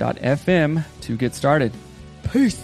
[0.00, 1.72] anchor.fm to get started.
[2.32, 2.58] Peace.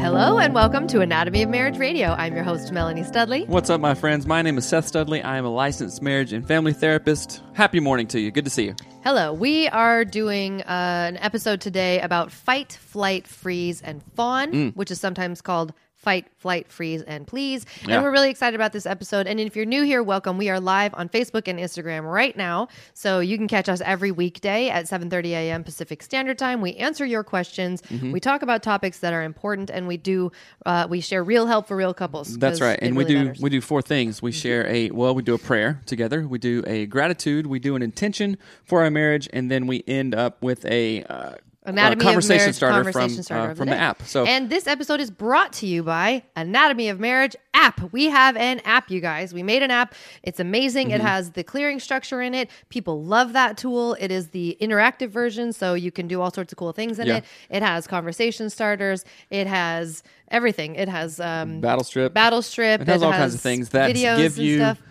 [0.00, 2.08] Hello and welcome to Anatomy of Marriage Radio.
[2.08, 3.44] I'm your host, Melanie Studley.
[3.44, 4.26] What's up, my friends?
[4.26, 5.22] My name is Seth Studley.
[5.22, 7.42] I am a licensed marriage and family therapist.
[7.54, 8.30] Happy morning to you.
[8.30, 8.74] Good to see you.
[9.04, 9.32] Hello.
[9.32, 14.76] We are doing uh, an episode today about fight, flight, freeze, and fawn, Mm.
[14.76, 17.66] which is sometimes called fight, flight, freeze, and please.
[17.86, 17.96] Yeah.
[17.96, 19.26] And we're really excited about this episode.
[19.26, 20.38] And if you're new here, welcome.
[20.38, 24.12] We are live on Facebook and Instagram right now, so you can catch us every
[24.12, 25.64] weekday at 7:30 a.m.
[25.64, 26.60] Pacific Standard Time.
[26.60, 27.82] We answer your questions.
[27.82, 28.12] Mm-hmm.
[28.12, 30.30] We talk about topics that are important, and we do
[30.64, 32.38] uh, we share real help for real couples.
[32.38, 32.78] That's right.
[32.80, 33.40] And we do matters.
[33.40, 34.22] we do four things.
[34.22, 36.26] We share a well, we do a prayer together.
[36.26, 37.46] We do a gratitude.
[37.46, 41.34] We do an intention for our marriage, and then we end up with a uh,
[41.68, 43.78] Anatomy uh, conversation of Marriage starter conversation from starter uh, from the, day.
[43.78, 44.02] app.
[44.02, 47.92] So and this episode is brought to you by Anatomy of Marriage app.
[47.92, 49.34] We have an app, you guys.
[49.34, 49.94] We made an app.
[50.22, 50.88] It's amazing.
[50.88, 50.96] Mm-hmm.
[50.96, 52.50] It has the clearing structure in it.
[52.68, 53.96] People love that tool.
[54.00, 57.06] It is the interactive version, so you can do all sorts of cool things in
[57.06, 57.16] Yeah.
[57.18, 57.24] it.
[57.50, 59.04] It has conversation starters.
[59.30, 60.74] It has everything.
[60.74, 62.14] It has um, battle strip.
[62.14, 62.80] battle strip.
[62.80, 64.82] It has all kinds of things that give you stuff.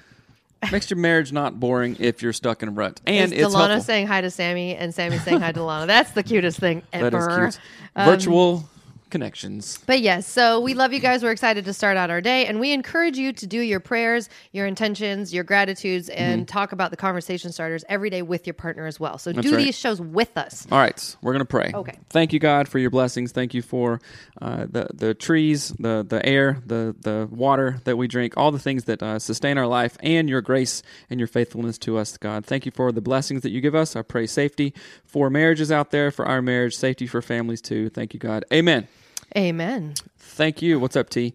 [0.72, 3.68] makes your marriage not boring if you're stuck in a rut, and It's it's Delana
[3.68, 3.82] helpful.
[3.84, 5.88] saying hi to Sammy and Sammy saying hi to Delana.
[5.88, 7.10] That's the cutest thing ever.
[7.10, 7.66] that is cute.
[7.96, 8.70] Um, Virtual
[9.10, 9.80] connections.
[9.86, 11.24] But yes, so we love you guys.
[11.24, 14.30] We're excited to start out our day, and we encourage you to do your prayers,
[14.52, 18.86] your intentions, your gratitudes, and talk about the conversation starters every day with your partner
[18.86, 19.18] as well.
[19.18, 19.56] So do Mm-hmm.
[19.56, 19.66] right.
[19.66, 20.68] these shows with us.
[20.72, 21.72] All right, we're gonna pray.
[21.74, 21.98] Okay.
[22.10, 23.32] Thank you, God, for your blessings.
[23.32, 24.00] Thank you for
[24.42, 28.60] uh, the the trees, the the air, the the water that we drink, all the
[28.60, 32.46] things that uh, sustain our life, and your grace and your faithfulness to us, God.
[32.46, 33.96] Thank you for the blessings that you give us.
[33.96, 34.74] I pray safety
[35.06, 37.90] for marriages out there, for our marriage, safety for families too.
[37.90, 38.44] Thank you, God.
[38.52, 38.88] Amen.
[39.36, 39.96] Amen.
[40.18, 40.80] Thank you.
[40.80, 41.34] What's up, T?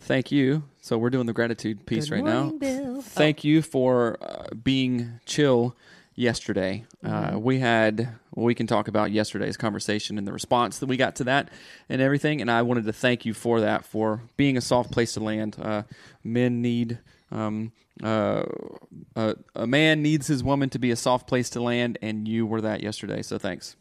[0.00, 0.64] Thank you.
[0.80, 2.58] So we're doing the gratitude piece Good right morning, now.
[2.58, 3.02] Bill.
[3.02, 5.76] Thank you for uh, being chill
[6.14, 6.84] yesterday.
[7.04, 10.96] Uh, we had well, we can talk about yesterday's conversation and the response that we
[10.96, 11.50] got to that
[11.88, 12.40] and everything.
[12.40, 15.56] And I wanted to thank you for that, for being a soft place to land.
[15.60, 15.82] Uh,
[16.24, 16.98] men need.
[17.30, 17.72] Um,
[18.02, 18.44] uh,
[19.16, 22.46] uh, a man needs his woman to be a soft place to land, and you
[22.46, 23.22] were that yesterday.
[23.22, 23.76] So thanks.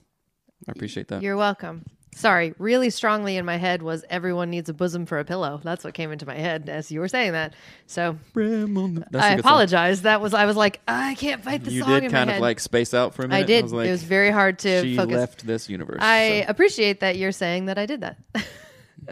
[0.68, 1.22] I appreciate that.
[1.22, 1.86] You're welcome.
[2.14, 5.62] Sorry, really strongly in my head was everyone needs a bosom for a pillow.
[5.64, 7.54] That's what came into my head as you were saying that.
[7.88, 9.52] So I on the- That's a I good song.
[9.52, 10.02] apologize.
[10.02, 12.34] That was I was like I can't fight the You song did in kind of
[12.36, 12.42] head.
[12.42, 13.44] like space out for a minute.
[13.44, 13.64] I did.
[13.64, 15.16] was like, it was very hard to she focus.
[15.16, 16.00] left this universe.
[16.02, 18.18] I appreciate that you're saying that I did that.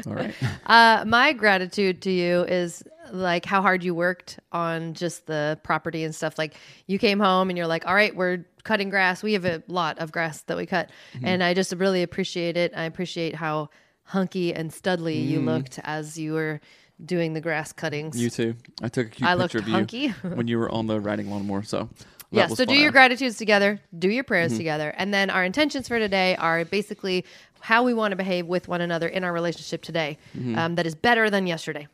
[0.05, 0.33] all right.
[0.67, 6.03] Uh, my gratitude to you is like how hard you worked on just the property
[6.03, 6.37] and stuff.
[6.37, 6.55] Like
[6.87, 9.23] you came home and you're like, all right, we're cutting grass.
[9.23, 10.89] We have a lot of grass that we cut.
[11.15, 11.25] Mm-hmm.
[11.25, 12.73] And I just really appreciate it.
[12.75, 13.69] I appreciate how
[14.03, 16.59] hunky and studly you looked as you were
[17.03, 18.17] doing the grass cuttings.
[18.17, 18.19] Mm.
[18.19, 18.55] You too.
[18.81, 19.97] I took a cute I picture of hunky.
[19.97, 21.63] you when you were on the riding lawnmower.
[21.63, 21.89] So
[22.31, 24.57] yeah, so do your gratitudes together, do your prayers Mm-hmm.
[24.59, 27.25] together, and then our intentions for today are basically
[27.61, 30.57] how we want to behave with one another in our relationship today Mm-hmm.
[30.57, 31.87] um, that is better than yesterday.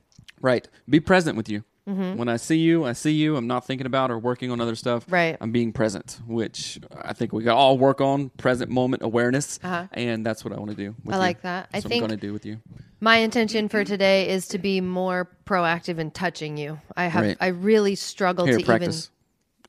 [0.46, 0.68] Right.
[0.88, 1.64] Be present with you.
[1.88, 3.36] When I see you, I see you.
[3.36, 5.04] I'm not thinking about or working on other stuff.
[5.04, 5.14] Mm-hmm.
[5.14, 5.38] Right.
[5.40, 9.86] I'm being present, which I think we got all work on present moment awareness, Uh-huh.
[9.94, 10.96] and that's what I want to do.
[11.04, 11.22] With I you.
[11.22, 11.68] like that.
[11.72, 12.58] I That's what think- I'm going to do with you.
[13.02, 16.80] My intention for today is to be more proactive in touching you.
[16.98, 17.38] I have Right.
[17.40, 19.12] I really struggle Here, to practice.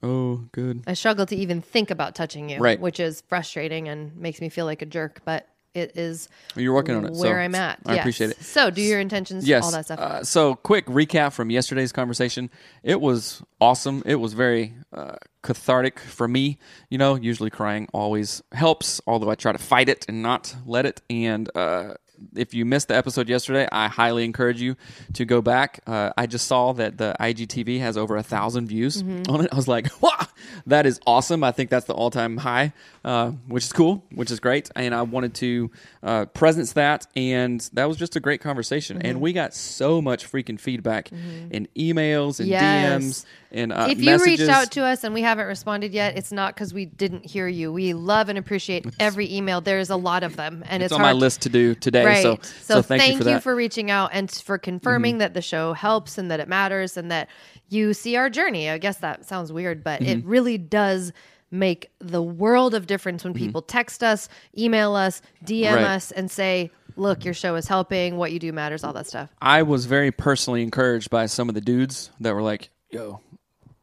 [0.03, 0.85] Oh, good.
[0.87, 2.81] I struggle to even think about touching you, Right.
[2.81, 5.47] which is frustrating and makes me feel like a jerk, but
[5.77, 7.15] it is You're working on it.
[7.15, 7.79] so where I'm at.
[7.85, 8.01] I Yes.
[8.03, 8.43] appreciate it.
[8.43, 9.65] So, do your intentions, Yes.
[9.65, 9.99] all that stuff.
[10.01, 12.51] Uh, so, quick recap from yesterday's conversation.
[12.83, 14.03] It was awesome.
[14.07, 16.59] It was very uh, cathartic for me.
[16.89, 20.87] You know, usually crying always helps, although I try to fight it and not let
[20.87, 21.03] it.
[21.11, 21.95] And uh,
[22.35, 24.77] if you missed the episode yesterday, I highly encourage you
[25.15, 25.81] to go back.
[25.87, 29.31] Uh, I just saw that the IGTV has over a thousand views Mm-hmm.
[29.33, 29.49] on it.
[29.53, 30.27] I was like, wow,
[30.67, 31.43] that is awesome.
[31.45, 32.73] I think that's the all time high,
[33.05, 34.71] uh, which is cool, which is great.
[34.77, 35.71] And I wanted to
[36.03, 37.07] uh, presence that.
[37.17, 38.99] And that was just a great conversation.
[38.99, 39.07] Mm-hmm.
[39.07, 42.63] And we got so much freaking feedback in emails and Yes.
[43.03, 44.41] DMs and uh, if you messages.
[44.41, 47.47] reached out to us and we haven't responded yet, it's not because we didn't hear
[47.49, 47.73] you.
[47.73, 49.61] We love and appreciate every email.
[49.61, 52.05] There's a lot of them, and it's, it's, on hard my list to do today.
[52.07, 52.23] Right.
[52.23, 53.43] So, so, thank, you for that.
[53.43, 53.51] Mm-hmm.
[53.51, 57.29] reaching out and for confirming that the show helps and that it matters and that
[57.69, 58.69] you see our journey.
[58.71, 60.29] I guess that sounds weird, but it Mm-hmm.
[60.29, 61.13] really does
[61.51, 65.75] make the world of difference when people text us, email us, DM Mm-hmm.
[65.77, 65.85] Right.
[65.85, 69.31] us, and say, look, your show is helping, what you do matters, all that stuff.
[69.41, 73.21] I was very personally encouraged by some of the dudes that were like, "Yo,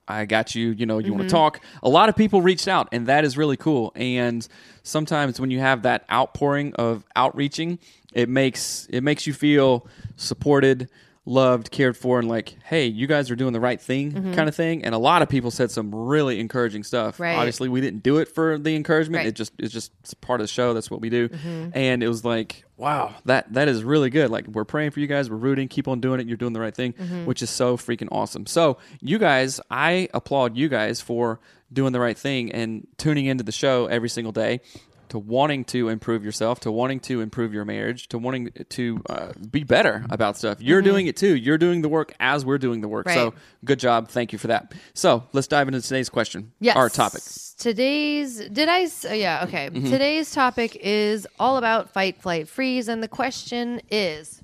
[0.08, 0.72] I got you.
[0.72, 1.18] You know, you Mm-hmm.
[1.20, 3.92] want to talk." A lot of people reached out, and that is really cool.
[3.96, 4.48] And
[4.84, 7.80] sometimes when you have that outpouring of outreaching,
[8.14, 10.90] it makes it makes you feel supported,
[11.26, 14.56] loved, cared for, and like, "Hey, you guys are doing the right thing," kind of
[14.56, 14.84] thing.
[14.84, 17.16] And a lot of people said some really encouraging stuff.
[17.16, 17.24] Mm-hmm.
[17.24, 17.36] Right.
[17.38, 19.22] Obviously, we didn't do it for the encouragement.
[19.22, 19.28] Right.
[19.28, 19.92] It just it's just
[20.22, 20.74] part of the show.
[20.74, 21.30] That's what we do.
[21.74, 24.30] And it was like, wow, that that is really good.
[24.30, 25.30] Like we're praying for you guys.
[25.30, 25.68] We're rooting.
[25.68, 26.28] Keep on doing it.
[26.28, 26.94] You're doing the right thing,
[27.26, 28.46] which is so freaking awesome.
[28.46, 31.40] So you guys, I applaud you guys for
[31.72, 34.62] doing the right thing and tuning into the show every single day.
[35.10, 39.32] To wanting to improve yourself, to wanting to improve your marriage, to wanting to uh,
[39.52, 40.60] be better about stuff.
[40.60, 41.36] You're doing it too.
[41.36, 43.08] You're doing the work as we're doing the work.
[43.08, 44.08] So good job.
[44.08, 44.74] Thank you for that.
[44.96, 46.52] So let's dive into today's question.
[46.60, 46.76] Yes.
[46.76, 47.22] Our topic.
[47.64, 48.82] Today's did I?
[48.82, 49.46] s- uh, yeah.
[49.48, 49.70] Okay.
[49.70, 49.90] Mm-hmm.
[49.90, 54.42] Today's topic is all about fight, flight, freeze, and the question is,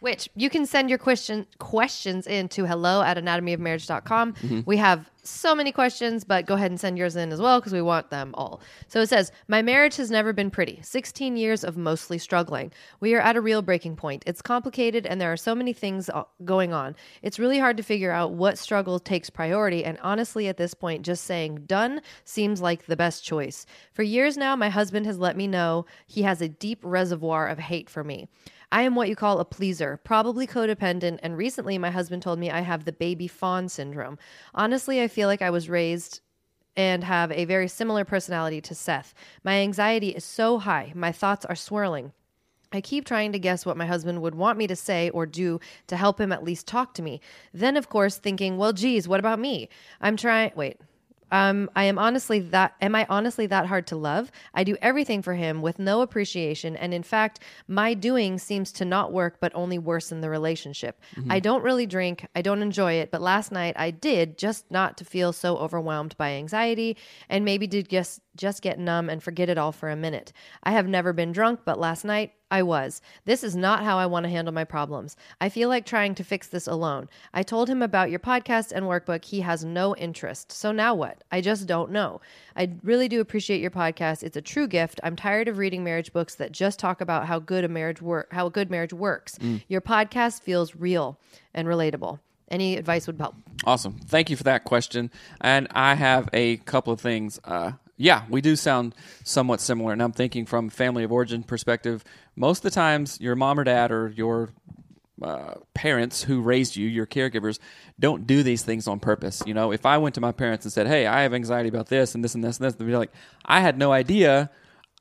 [0.00, 4.32] which you can send your question questions in to hello at anatomyofmarriage.com.
[4.34, 4.60] Mm-hmm.
[4.66, 7.72] We have so many questions, but go ahead and send yours in as well because
[7.72, 8.60] we want them all.
[8.88, 10.80] So it says, My marriage has never been pretty.
[10.82, 12.72] 16 years of mostly struggling.
[13.00, 14.22] We are at a real breaking point.
[14.26, 16.96] It's complicated and there are so many things uh, going on.
[17.22, 19.84] It's really hard to figure out what struggle takes priority.
[19.84, 23.66] And honestly, at this point, just saying done seems like the best choice.
[23.92, 27.58] For years now, my husband has let me know he has a deep reservoir of
[27.58, 28.28] hate for me.
[28.72, 32.50] I am what you call a pleaser, probably codependent, and recently my husband told me
[32.50, 34.18] I have the baby fawn syndrome.
[34.54, 36.20] Honestly, I feel like I was raised
[36.76, 39.12] and have a very similar personality to Seth.
[39.42, 42.12] My anxiety is so high, my thoughts are swirling.
[42.72, 45.58] I keep trying to guess what my husband would want me to say or do
[45.88, 47.20] to help him at least talk to me.
[47.52, 49.68] Then, of course, thinking, well, geez, what about me?
[50.00, 50.52] I'm trying.
[50.54, 50.78] Wait.
[51.30, 52.74] Um, I am honestly that.
[52.80, 54.30] Am I honestly that hard to love?
[54.54, 58.84] I do everything for him with no appreciation, and in fact, my doing seems to
[58.84, 61.00] not work, but only worsen the relationship.
[61.28, 62.26] I don't really drink.
[62.34, 66.16] I don't enjoy it, but last night I did, just not to feel so overwhelmed
[66.16, 66.96] by anxiety,
[67.28, 70.32] and maybe to just just get numb and forget it all for a minute.
[70.62, 73.00] I have never been drunk, but last night I was.
[73.24, 75.16] This is not how I want to handle my problems.
[75.40, 77.08] I feel like trying to fix this alone.
[77.32, 79.24] I told him about your podcast and workbook.
[79.24, 80.50] He has no interest.
[80.52, 81.22] So now what?
[81.30, 82.20] I just don't know.
[82.56, 84.22] I really do appreciate your podcast.
[84.22, 85.00] It's a true gift.
[85.02, 88.28] I'm tired of reading marriage books that just talk about how good a marriage work
[88.32, 89.38] how a good marriage works.
[89.68, 91.18] Your podcast feels real
[91.54, 92.18] and relatable.
[92.50, 93.36] Any advice would help.
[93.64, 93.94] Awesome.
[94.06, 95.10] Thank you for that question.
[95.40, 97.38] And I have a couple of things.
[97.44, 99.92] Uh, yeah, we do sound somewhat similar.
[99.92, 102.02] And I'm thinking from family of origin perspective,
[102.34, 104.50] most of the times your mom or dad or your
[105.22, 107.58] uh, parents who raised you, your caregivers,
[107.98, 109.42] don't do these things on purpose.
[109.46, 111.88] You know, if I went to my parents and said, "Hey, I have anxiety about
[111.88, 113.12] this and this and this and this," they'd be like,
[113.44, 114.50] "I had no idea.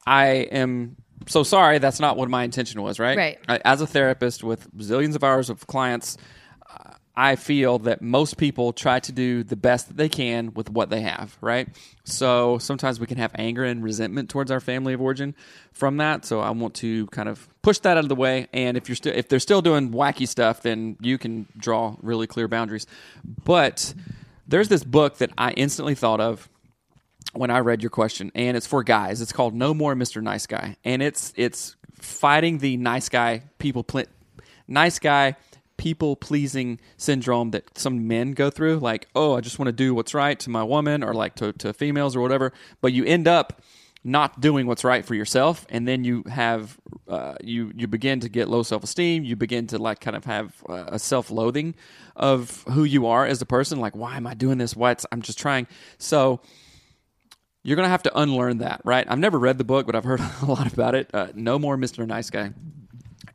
[0.06, 1.78] I am so sorry.
[1.78, 3.18] That's not what my intention was." Right?
[3.18, 3.40] Right.
[3.48, 6.18] I- As a therapist with zillions of hours of clients,
[7.22, 10.90] I feel that most people try to do the best that they can with what
[10.90, 11.68] they have, right?
[12.06, 15.36] So sometimes we can have anger and resentment towards our family of origin
[15.74, 16.24] from that.
[16.24, 18.48] So I want to kind of push that out of the way.
[18.54, 22.26] And if you're still if they're still doing wacky stuff, then you can draw really
[22.26, 22.88] clear boundaries.
[23.44, 23.94] But
[24.48, 26.48] there's this book that I instantly thought of
[27.34, 29.20] when I read your question, and it's for guys.
[29.20, 30.24] It's called No More Mr.
[30.24, 34.06] Nice Guy, and it's it's fighting the nice guy people pl-
[34.70, 35.36] nice guy
[35.80, 38.78] people pleasing syndrome that some men go through.
[38.78, 41.54] Like, oh, I just want to do what's right to my woman or like to,
[41.54, 42.54] to females or whatever.
[42.82, 43.64] But you end up
[44.04, 48.30] not doing what's right for yourself, and then you have uh, you you begin to
[48.30, 49.24] get low self esteem.
[49.24, 51.76] You begin to like kind of have uh, a self loathing
[52.16, 53.80] of who you are as a person.
[53.80, 54.76] Like, why am I doing this?
[54.76, 55.68] What I'm just trying.
[55.98, 56.42] So
[57.64, 59.06] you're gonna have to unlearn that, right?
[59.10, 61.10] I've never read the book, but I've heard a lot about it.
[61.14, 62.06] Uh, no more Mr.
[62.06, 62.52] Nice Guy.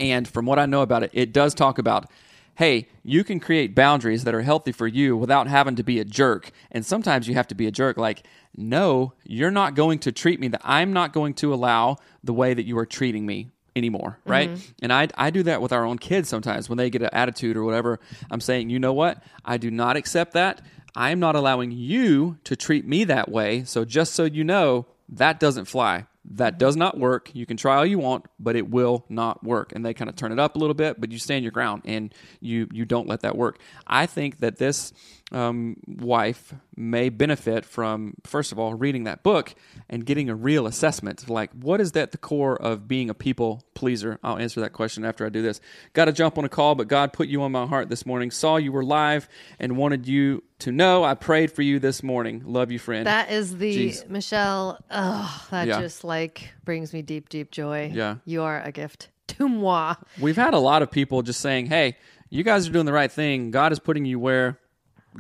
[0.01, 2.11] And from what I know about it, it does talk about
[2.57, 6.05] hey, you can create boundaries that are healthy for you without having to be a
[6.05, 6.51] jerk.
[6.71, 10.39] And sometimes you have to be a jerk, like, no, you're not going to treat
[10.39, 14.21] me that I'm not going to allow the way that you are treating me anymore,
[14.25, 14.51] right?
[14.51, 14.73] Mm-hmm.
[14.83, 17.57] And I, I do that with our own kids sometimes when they get an attitude
[17.57, 17.99] or whatever.
[18.31, 19.23] I'm saying, you know what?
[19.45, 20.61] I do not accept that.
[20.95, 23.65] I'm not allowing you to treat me that way.
[23.65, 26.07] So just so you know, that doesn't fly.
[26.35, 27.31] That does not work.
[27.33, 29.73] You can try all you want, but it will not work.
[29.75, 31.83] And they kind of turn it up a little bit, but you stand your ground
[31.85, 33.59] and you you don't let that work.
[33.87, 34.93] I think that this
[35.33, 39.55] um, wife may benefit from first of all reading that book
[39.89, 43.15] and getting a real assessment of like what is at the core of being a
[43.15, 44.19] people pleaser.
[44.23, 45.61] I'll answer that question after I do this.
[45.93, 48.31] Got to jump on a call, but God put you on my heart this morning.
[48.31, 49.29] Saw you were live
[49.59, 52.43] and wanted you to know I prayed for you this morning.
[52.45, 53.07] Love you, friend.
[53.07, 54.09] That is the Jeez.
[54.09, 54.79] Michelle.
[54.91, 55.81] Oh, that Yeah.
[55.81, 57.91] just like brings me deep, deep joy.
[57.93, 58.17] Yeah.
[58.25, 59.95] You are a gift to moi.
[60.21, 61.97] We've had a lot of people just saying, "Hey,
[62.31, 63.51] you guys are doing the right thing.
[63.51, 64.59] God is putting you where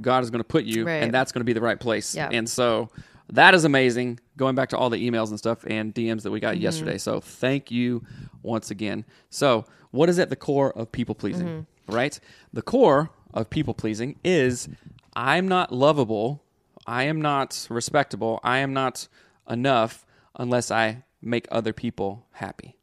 [0.00, 1.02] God is going to put you, Right.
[1.02, 2.28] and that's going to be the right place." Yeah.
[2.32, 2.90] And so
[3.32, 4.20] that is amazing.
[4.36, 6.62] Going back to all the emails and stuff and DMs that we got Mm-hmm.
[6.62, 6.98] yesterday.
[6.98, 8.02] So thank you
[8.42, 9.04] once again.
[9.30, 11.46] So what is at the core of people pleasing?
[11.46, 11.94] Mm-hmm.
[11.94, 12.18] Right?
[12.52, 14.68] The core of people pleasing is
[15.16, 16.42] I'm not lovable.
[16.86, 18.40] I am not respectable.
[18.42, 19.08] I am not
[19.48, 20.04] enough
[20.36, 22.76] unless I make other people happy.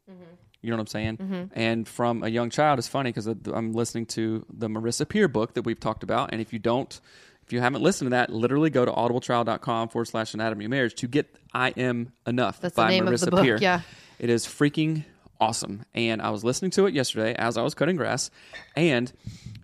[0.62, 1.16] You know what I'm saying?
[1.16, 1.44] Mm-hmm.
[1.52, 5.54] And from a young child, it's funny because I'm listening to the Marissa Peer book
[5.54, 6.30] that we've talked about.
[6.32, 7.00] And if you don't,
[7.44, 10.94] if you haven't listened to that, literally go to audibletrial.com forward slash anatomy of marriage
[10.94, 13.58] to get I Am Enough That's the by name of Marissa the book, Peer.
[13.60, 13.80] yeah.
[14.18, 15.04] It is freaking
[15.40, 15.84] awesome.
[15.94, 18.30] And I was listening to it yesterday as I was cutting grass.
[18.76, 19.12] And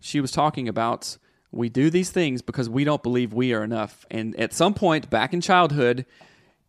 [0.01, 1.17] she was talking about
[1.53, 4.05] we do these things because we don't believe we are enough.
[4.11, 6.05] And at some point back in childhood,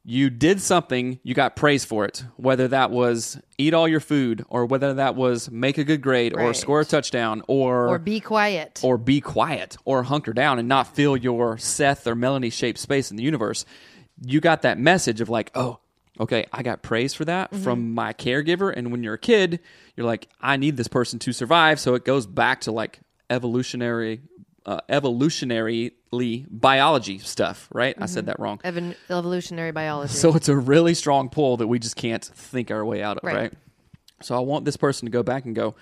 [0.05, 4.45] you did something, you got praise for it, whether that was eat all your food
[4.49, 8.19] or whether that was make a good grade or score a touchdown or Or be
[8.19, 8.79] quiet.
[8.83, 13.11] or be quiet or hunker down and not fill your Seth or Melanie shaped space
[13.11, 13.65] in the universe.
[14.25, 15.79] You got that message of like, oh,
[16.19, 17.63] okay, I got praise for that mm-hmm.
[17.63, 18.73] from my caregiver.
[18.75, 19.59] And when you're a kid,
[19.95, 21.79] you're like, I need this person to survive.
[21.79, 24.21] So it goes back to like evolutionary,
[24.69, 27.95] uh, evolutionarily biology stuff, right?
[27.99, 28.59] I said that wrong.
[28.63, 30.13] Evan- evolutionary biology.
[30.13, 33.23] So it's a really strong pull that we just can't think our way out of,
[33.23, 33.35] Right.
[33.35, 33.53] right?
[34.21, 35.75] So I want this person to go back and go,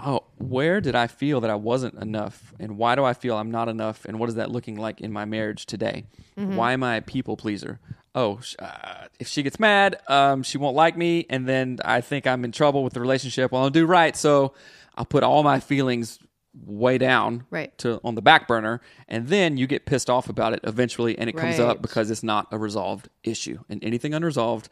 [0.00, 2.52] oh, where did I feel that I wasn't enough?
[2.58, 4.04] And why do I feel I'm not enough?
[4.06, 6.06] And what is that looking like in my marriage today?
[6.34, 7.78] Why am I a people pleaser?
[8.16, 11.26] Oh, uh, if she gets mad, um, she won't like me.
[11.30, 13.52] And then I think I'm in trouble with the relationship.
[13.52, 14.16] Well, I'll do right.
[14.16, 14.54] So
[14.96, 16.18] I'll put all my feelings
[16.66, 17.76] way down Right.
[17.78, 21.28] to on the back burner and then you get pissed off about it eventually and
[21.28, 21.68] it comes Right.
[21.68, 24.68] up because it's not a resolved issue and anything unresolved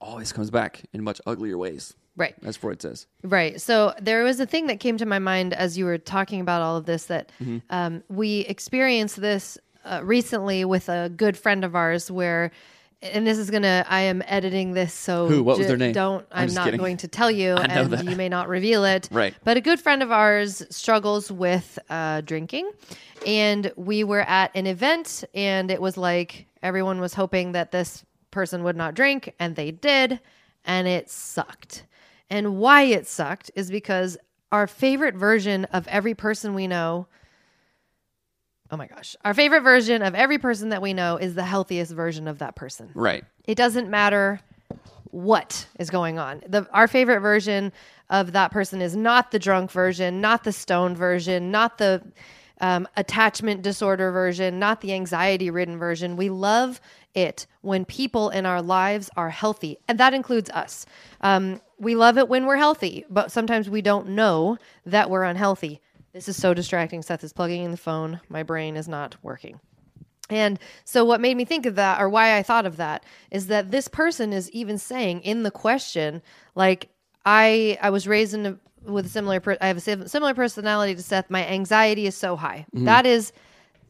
[0.00, 2.34] always comes back in much uglier ways right.
[2.44, 3.60] as freud says Right.
[3.60, 6.62] So there was a thing that came to my mind as you were talking about
[6.62, 7.58] all of this that Mm-hmm.
[7.70, 12.50] um, we experienced this uh, recently with a good friend of ours where.
[13.02, 13.84] And this is gonna.
[13.88, 15.42] I am editing this, so Who?
[15.42, 15.92] What was their name?
[15.92, 16.26] Don't.
[16.32, 16.78] I'm I'm, not kidding.
[16.78, 18.04] going to tell you, I know and that.
[18.04, 19.08] you may not reveal it.
[19.12, 19.34] Right.
[19.44, 22.70] But a good friend of ours struggles with uh, drinking,
[23.26, 28.04] and we were at an event, and it was like everyone was hoping that this
[28.30, 30.18] person would not drink, and they did,
[30.64, 31.84] and it sucked.
[32.30, 34.16] And why it sucked is because
[34.52, 37.06] our favorite version of every person we know.
[38.70, 39.16] Oh my gosh.
[39.24, 42.56] Our favorite version of every person that we know is the healthiest version of that
[42.56, 42.90] person.
[42.94, 44.40] right It doesn't matter
[45.10, 46.42] what is going on.
[46.46, 47.72] The our favorite version
[48.10, 52.02] of that person is not the drunk version, not the stoned version, not the
[52.60, 56.16] um, attachment disorder version, not the anxiety ridden version.
[56.16, 56.80] We love
[57.14, 60.86] it when people in our lives are healthy, and that includes us.
[61.20, 65.80] Um, we love it when we're healthy, but sometimes we don't know that we're unhealthy.
[66.16, 67.02] This is so distracting.
[67.02, 68.20] Seth is plugging in the phone.
[68.30, 69.60] My brain is not working.
[70.30, 73.48] And so, what made me think of that, or why I thought of that, is
[73.48, 76.22] that this person is even saying in the question,
[76.54, 76.88] like,
[77.26, 78.58] I I was raised in a,
[78.90, 81.28] with a similar, per- I have a similar personality to Seth.
[81.28, 82.64] My anxiety is so high.
[82.74, 82.86] Mm-hmm.
[82.86, 83.34] That is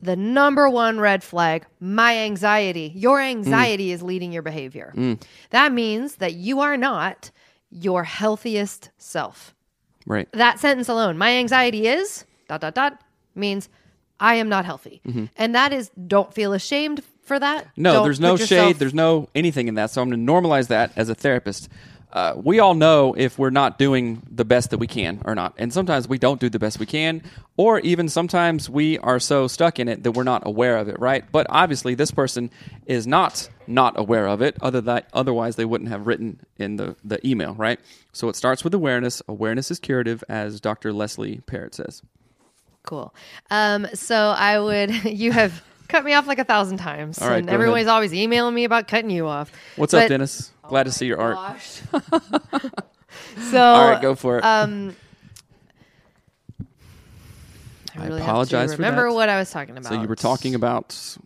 [0.03, 1.65] the number one red flag.
[1.79, 3.93] My anxiety, your anxiety mm.
[3.93, 4.93] is leading your behavior.
[4.97, 5.23] Mm.
[5.51, 7.31] That means that you are not
[7.71, 9.55] your healthiest self
[10.07, 13.01] right that sentence alone, my anxiety is dot dot dot
[13.35, 13.69] means
[14.19, 15.03] I am not healthy.
[15.07, 15.27] Mm-hmm.
[15.37, 17.67] And that is don't feel ashamed for that.
[17.77, 18.77] No, Don't there's no put yourself- shade.
[18.77, 19.91] There's no anything in that.
[19.91, 21.69] So I'm going to normalize that as a therapist.
[22.17, 25.53] Uh, we all know if we're not doing the best that we can or not.
[25.59, 27.23] And sometimes we don't do the best we can,
[27.59, 30.99] or even sometimes we are so stuck in it that we're not aware of it,
[30.99, 31.31] right?
[31.31, 32.51] But obviously, this person
[32.87, 36.97] is not not aware of it, other that otherwise they wouldn't have written in the,
[37.05, 37.79] the email, right?
[38.13, 39.21] So it starts with awareness.
[39.29, 40.95] Awareness is curative, as Dr.
[40.95, 42.01] Leslie Parrott says.
[42.85, 43.15] Cool.
[43.51, 44.91] Um, so I would.
[45.05, 47.95] You have cut me off like a thousand times, All right, and everyone's ahead.
[47.95, 49.51] always emailing me about cutting you off.
[49.77, 50.53] What's But- up, Dennis?
[50.69, 51.39] Glad to see your art.
[53.51, 54.45] So All right, go for it.
[54.45, 54.95] Um,
[57.97, 59.91] I, I really apologize have to remember what I was talking about.
[59.91, 61.17] so you were talking about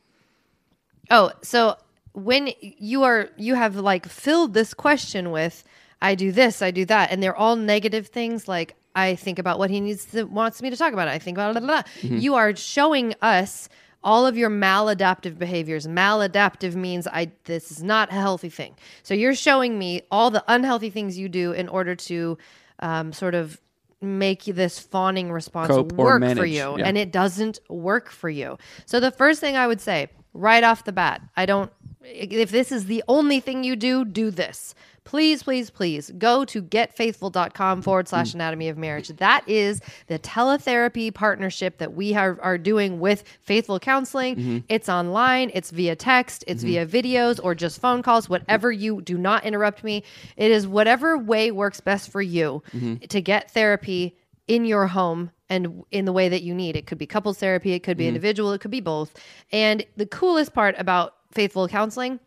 [1.10, 1.76] Oh, so
[2.12, 5.64] when you are you have like filled this question with
[6.00, 9.58] I do this, I do that, and they're all negative things like I think about
[9.58, 11.08] what he needs to wants me to talk about.
[11.08, 11.92] I think about blah, blah, blah.
[12.02, 12.18] Mm-hmm.
[12.18, 13.68] You are showing us
[14.02, 15.86] all of your maladaptive behaviors.
[15.86, 18.74] Maladaptive means I this is not a healthy thing.
[19.02, 22.38] So you're showing me all the unhealthy things you do in order to
[22.78, 23.60] um, sort of
[24.00, 26.84] make this fawning response Cope or work for you yeah.
[26.86, 28.56] and it doesn't work for you.
[28.86, 31.70] So the first thing I would say right off the bat, I don't
[32.02, 34.74] if this is the only thing you do, do this.
[35.04, 38.34] Please, please, please go to getfaithful.com forward slash mm.
[38.34, 39.08] anatomy of marriage.
[39.08, 44.36] That is the teletherapy partnership that we are, are doing with Faithful Counseling.
[44.36, 44.58] Mm-hmm.
[44.68, 46.86] It's online, it's via text, it's mm-hmm.
[46.86, 50.04] via videos or just phone calls, whatever you do not interrupt me.
[50.36, 52.96] It is whatever way works best for you mm-hmm.
[52.96, 54.16] to get therapy
[54.46, 56.76] in your home and in the way that you need.
[56.76, 59.14] It could be couples therapy, it could be individual, it could be both.
[59.50, 62.20] And the coolest part about faithful counseling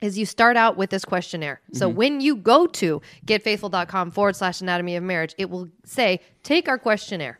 [0.00, 1.60] is you start out with this questionnaire.
[1.72, 1.96] So mm-hmm.
[1.96, 6.78] when you go to getfaithful.com forward slash anatomy of marriage, it will say, take our
[6.78, 7.38] questionnaire.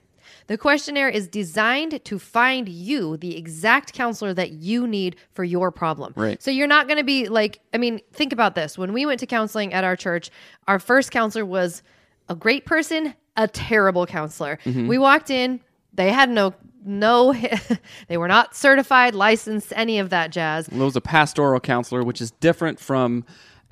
[0.48, 5.70] The questionnaire is designed to find you the exact counselor that you need for your
[5.70, 6.14] problem.
[6.16, 6.42] Right.
[6.42, 8.78] So you're not going to be like, I mean, think about this.
[8.78, 10.30] When we went to counseling at our church,
[10.66, 11.82] our first counselor was
[12.30, 14.58] a great person, a terrible counselor.
[14.64, 14.88] Mm-hmm.
[14.88, 15.60] We walked in,
[15.92, 16.54] they had no,
[16.84, 17.34] no,
[18.08, 20.68] they were not certified, licensed, any of that jazz.
[20.70, 23.24] Well, it was a pastoral counselor, which is different from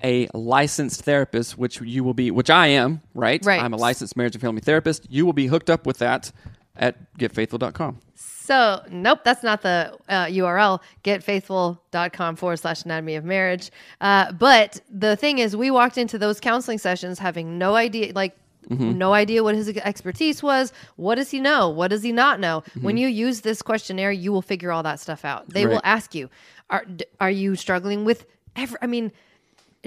[0.05, 3.45] a licensed therapist, which you will be, which I am, right?
[3.45, 3.63] Right.
[3.63, 5.07] I'm a licensed marriage and family therapist.
[5.11, 6.33] You will be hooked up with that
[6.77, 8.01] at getfaithful.com.
[8.15, 13.73] So, nope, that's not the uh, URL, getfaithful.com forward slash anatomy of marriage.
[14.01, 18.37] Uh, but the thing is, we walked into those counseling sessions having no idea, like,
[18.69, 20.73] no idea what his expertise was.
[20.97, 21.69] What does he know?
[21.69, 22.63] What does he not know?
[22.81, 25.49] When you use this questionnaire, you will figure all that stuff out.
[25.49, 26.31] They will ask you,
[26.71, 28.27] are, d- are you struggling with,
[28.57, 29.13] every, I mean,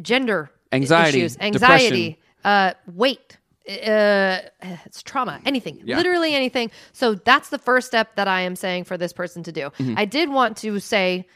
[0.02, 3.38] gender Anxiety, issues, anxiety, uh, weight,
[3.68, 4.40] uh,
[4.86, 5.98] it's trauma, anything, Yeah.
[5.98, 6.72] literally anything.
[6.94, 9.62] So that's the first step that I am saying for this person to do.
[9.62, 9.96] Mm-hmm.
[9.98, 11.28] I did want to say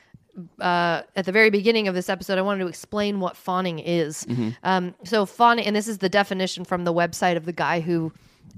[0.59, 4.25] uh, at the very beginning of this episode, I wanted to explain what fawning is.
[4.25, 4.49] Mm-hmm.
[4.63, 8.11] Um, so fawning, and this is the definition from the website of the guy who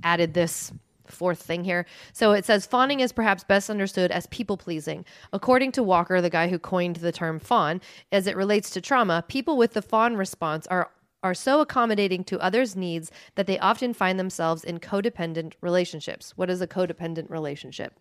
[0.03, 0.71] added this
[1.07, 1.85] fourth thing here.
[2.13, 5.05] So it says fawning is perhaps best understood as people pleasing.
[5.33, 9.23] According to Walker, the guy who coined the term fawn, as it relates to trauma,
[9.27, 10.89] people with the fawn response are
[11.23, 16.33] are so accommodating to others' needs that they often find themselves in codependent relationships.
[16.35, 17.99] What is a codependent relationship?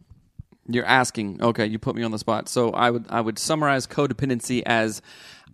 [0.66, 2.48] You're asking, okay, you put me on the spot.
[2.48, 5.03] So I would I would summarize codependency as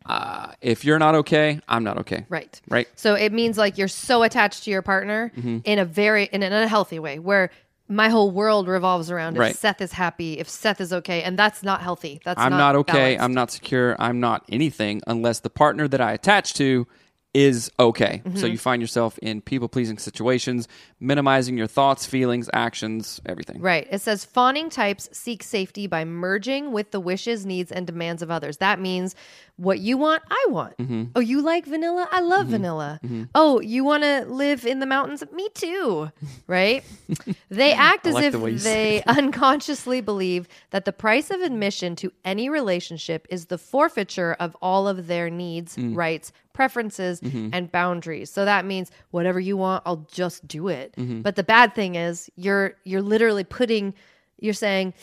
[0.06, 2.24] uh, if you're not okay, I'm not okay.
[2.28, 2.60] Right.
[2.68, 2.88] Right.
[2.96, 5.58] So it means like you're so attached to your partner Mm-hmm.
[5.64, 7.50] in a very in an unhealthy way where
[7.88, 9.56] my whole world revolves around if Right.
[9.56, 12.20] Seth is happy, if Seth is okay, and that's not healthy.
[12.24, 12.92] That's I'm not, okay.
[12.92, 13.24] balanced.
[13.24, 13.96] I'm not secure.
[13.98, 16.86] I'm not anything unless the partner that I attach to
[17.32, 18.22] is okay.
[18.24, 18.46] So Mm-hmm.
[18.46, 20.66] you find yourself in people pleasing situations,
[20.98, 23.60] minimizing your thoughts, feelings, actions, everything.
[23.60, 23.86] Right.
[23.90, 28.30] It says fawning types seek safety by merging with the wishes, needs, and demands of
[28.32, 28.56] others.
[28.56, 29.14] That means
[29.60, 30.76] what you want, I want.
[30.78, 31.04] Mm-hmm.
[31.14, 32.08] Oh, you like vanilla?
[32.10, 32.98] I love vanilla.
[33.34, 35.22] Oh, you want to live in the mountains?
[35.32, 36.10] Me too.
[36.46, 36.82] Right?
[37.50, 41.94] they act as like the if say they unconsciously believe that the price of admission
[41.96, 45.94] to any relationship is the forfeiture of all of their needs, Mm.
[45.96, 47.50] rights, preferences, Mm-hmm.
[47.52, 48.30] and boundaries.
[48.30, 50.94] So that means whatever you want, I'll just do it.
[50.96, 51.20] Mm-hmm.
[51.20, 53.94] But the bad thing is you're you're literally putting
[54.42, 54.94] you're saying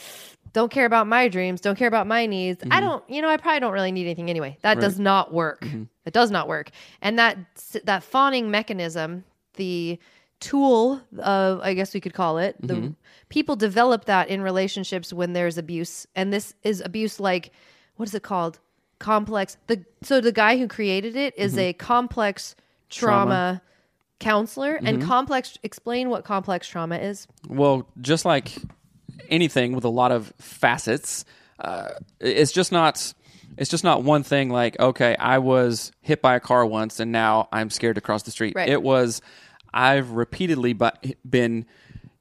[0.57, 2.59] don't care about my dreams, don't care about my needs.
[2.63, 2.73] Mm-hmm.
[2.73, 4.57] I don't, you know, I probably don't really need anything anyway.
[4.63, 5.61] That does not work.
[5.61, 5.83] Mm-hmm.
[6.05, 6.71] It does not work.
[7.01, 7.37] And that
[7.83, 9.99] that fawning mechanism, the
[10.39, 12.91] tool of I guess we could call it, the Mm-hmm.
[13.29, 16.07] people develop that in relationships when there's abuse.
[16.15, 17.51] And this is abuse like
[17.97, 18.59] what is it called?
[18.99, 19.57] Complex.
[19.67, 21.59] The so the guy who created it is Mm-hmm.
[21.69, 22.55] a complex
[22.89, 23.61] trauma,
[24.19, 25.07] counselor and Mm-hmm.
[25.07, 27.27] complex explain what complex trauma is.
[27.47, 28.55] Well, just like
[29.29, 31.25] anything with a lot of facets,
[31.59, 33.13] uh, it's just not
[33.57, 37.11] It's just not one thing like, okay, I was hit by a car once and
[37.11, 38.53] now I'm scared to cross the street.
[38.55, 38.69] Right.
[38.69, 39.21] It was,
[39.73, 40.89] I've repeatedly bu-
[41.27, 41.65] been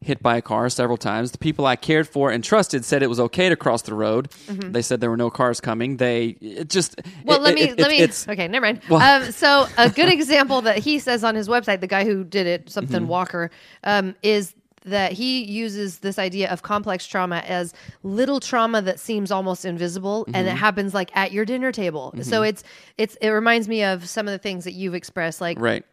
[0.01, 1.33] hit by a car several times.
[1.33, 4.31] The people I cared for and trusted said it was okay to cross the road.
[4.49, 5.97] They said there were no cars coming.
[5.97, 7.21] They it just Mm-hmm.
[7.29, 7.99] Well, it- let me it- let me.
[7.99, 8.81] It's, okay, never mind.
[8.89, 12.25] Well- Um, so a good example that he says on his website, the guy who
[12.25, 13.09] did it, something Mm-hmm.
[13.09, 13.51] Walker,
[13.85, 14.55] um, is
[14.87, 20.25] that he uses this idea of complex trauma as little trauma that seems almost invisible
[20.29, 20.49] and Mm-hmm.
[20.57, 22.15] it happens like at your dinner table.
[22.23, 22.63] So it's
[22.97, 25.85] it's it reminds me of some of the things that you've expressed like right.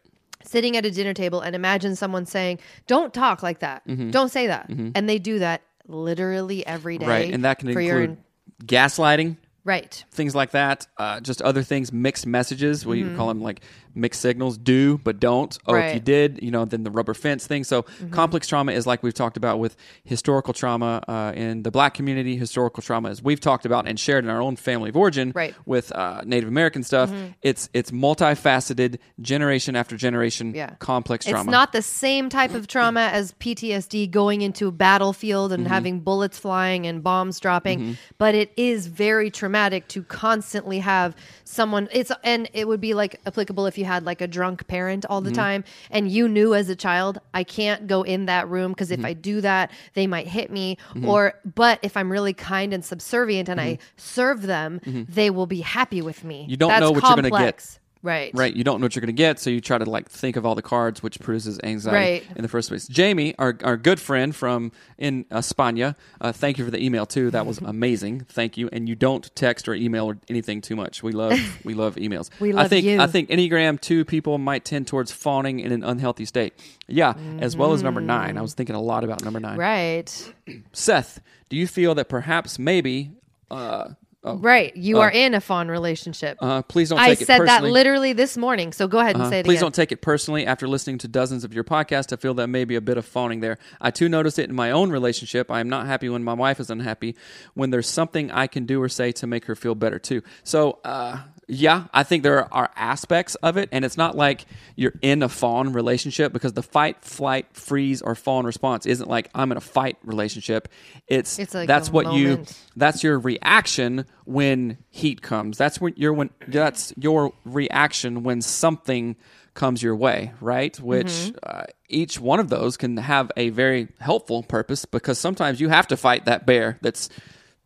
[0.44, 3.86] sitting at a dinner table and imagine someone saying, "Don't talk like that.
[3.86, 4.10] Mm-hmm.
[4.10, 7.06] Don't say that." And they do that literally every day.
[7.06, 7.34] Right.
[7.34, 8.18] And that can for your- include
[8.64, 9.36] gaslighting.
[9.64, 10.04] right.
[10.12, 10.86] things like that.
[10.98, 12.86] Uh, just other things, mixed messages.
[12.86, 13.16] What Mm-hmm.
[13.16, 13.60] call them like
[13.94, 14.58] mixed signals.
[14.58, 15.56] Do but don't.
[15.66, 15.84] Oh, if Right.
[15.86, 15.94] Mm-hmm.
[15.94, 17.64] you did, you know, then the rubber fence thing.
[17.64, 21.94] So complex trauma is like we've talked about with historical trauma uh, in the Black
[21.94, 22.36] community.
[22.36, 25.52] Historical trauma, as we've talked about and shared in our own family of origin, Right.
[25.52, 25.70] Mm-hmm.
[25.70, 27.12] with uh, Native American stuff.
[27.42, 30.54] It's it's multifaceted, generation after generation.
[30.54, 30.74] Yeah.
[30.78, 31.40] complex trauma.
[31.42, 35.52] It's not the same type of trauma as PTSD going into a battlefield Mm-hmm.
[35.62, 41.14] and having bullets flying and bombs dropping, but it is very traumatic to constantly have
[41.44, 45.04] someone it's and it would be like applicable if you had like a drunk parent
[45.06, 45.34] all the Mm-hmm.
[45.36, 49.00] time and you knew as a child I can't go in that room because Mm-hmm.
[49.00, 52.84] if I do that they might hit me or but if I'm really kind and
[52.84, 56.42] subservient and I serve them they will be happy with me.
[56.42, 56.50] Mm-hmm.
[56.50, 57.78] You don't That's know what you're gonna get.
[58.04, 58.30] Right.
[58.34, 60.36] Right, you don't know what you're going to get, so you try to like think
[60.36, 62.36] of all the cards, which produces anxiety Right.
[62.36, 62.86] in the first place.
[62.86, 67.30] Jamie, our, our good friend from in España, uh, thank you for the email too.
[67.30, 68.20] That was amazing.
[68.28, 68.68] Thank you.
[68.72, 71.02] And you don't text or email or anything too much.
[71.02, 72.28] We love we love emails.
[72.40, 73.00] We I love think you.
[73.00, 76.52] I think Enneagram two people might tend towards fawning in an unhealthy state.
[76.86, 78.36] Yeah, as well as number nine.
[78.36, 79.56] I was thinking a lot about number nine.
[79.56, 80.34] Right.
[80.74, 83.12] Seth, do you feel that perhaps maybe?
[83.50, 83.90] Uh,
[84.24, 84.74] Right.
[84.74, 86.38] You are in a fawn relationship.
[86.40, 88.72] uh, please don't I take it said that literally this morning.
[88.72, 89.62] So go ahead and Uh, say it please again.
[89.66, 90.46] don't take it personally.
[90.46, 93.04] After listening to dozens of your podcasts, I feel that may be a bit of
[93.04, 93.58] fawning there.
[93.80, 95.50] I too notice it in my own relationship.
[95.50, 97.16] I am not happy when my wife is unhappy.
[97.54, 100.22] When there's something I can do or say to make her feel better too.
[100.42, 104.94] So, uh, yeah, I think there are aspects of it, and it's not like you're
[105.02, 109.50] in a fawn relationship because the fight, flight, freeze, or fawn response isn't like I'm
[109.52, 110.68] in a fight relationship.
[111.06, 112.44] It's, It's like that's what you
[112.76, 115.58] that's your reaction when heat comes.
[115.58, 119.16] That's when you're when that's your reaction when something
[119.54, 120.78] comes your way, right?
[120.80, 121.36] Which Mm-hmm.
[121.42, 125.86] uh, each one of those can have a very helpful purpose because sometimes you have
[125.88, 127.08] to fight that bear that's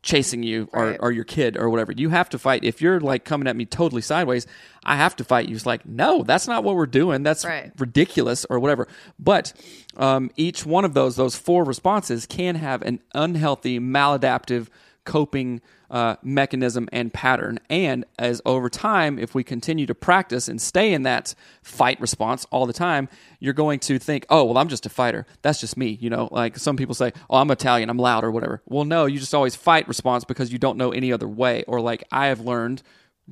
[0.03, 0.97] chasing you or, Right.
[1.01, 1.93] or your kid or whatever.
[1.93, 2.63] You have to fight.
[2.65, 4.47] If you're like coming at me totally sideways,
[4.85, 5.57] I have to fight you.
[5.57, 7.23] It's like, no, that's not what we're doing.
[7.23, 7.73] That's Right.
[7.79, 8.87] ridiculous or whatever.
[9.19, 9.53] But
[9.97, 14.69] um, each one of those, those four responses, can have an unhealthy, maladaptive
[15.09, 17.59] coping uh, mechanism and pattern.
[17.71, 22.47] And as over time, if we continue to practice and stay in that fight response
[22.51, 23.09] all the time,
[23.41, 25.25] you're going to think, oh, well, I'm just a fighter.
[25.43, 25.97] That's just me.
[26.01, 28.63] You know, like some people say, oh, I'm Italian, I'm loud or whatever.
[28.67, 31.65] Well, no, you just always fight response because you don't know any other way.
[31.67, 32.83] Or like I have learned.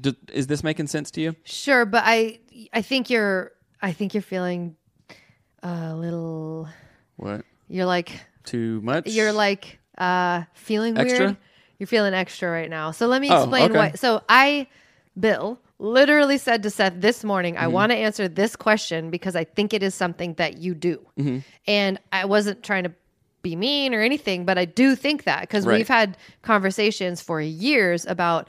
[0.01, 1.37] D- is this making sense to you?
[1.45, 2.41] Sure, but I
[2.73, 4.77] I think you're I think you're feeling
[5.62, 6.69] a little
[7.17, 7.45] What?
[7.69, 8.12] you're like
[8.45, 9.09] Too much?
[9.09, 11.19] you're like uh feeling Extra?
[11.27, 11.37] weird.
[11.79, 12.91] You're feeling extra right now.
[12.91, 13.79] So let me Oh, explain okay.
[13.79, 13.91] why.
[13.93, 14.67] So I
[15.19, 17.65] Bill literally said to Seth this morning, Mm-hmm.
[17.65, 21.07] I want to answer this question because I think it is something that you do.
[21.19, 21.39] Mm-hmm.
[21.67, 22.93] And I wasn't trying to
[23.43, 25.77] be mean or anything, but I do think that because Right.
[25.79, 28.49] we've had conversations for years about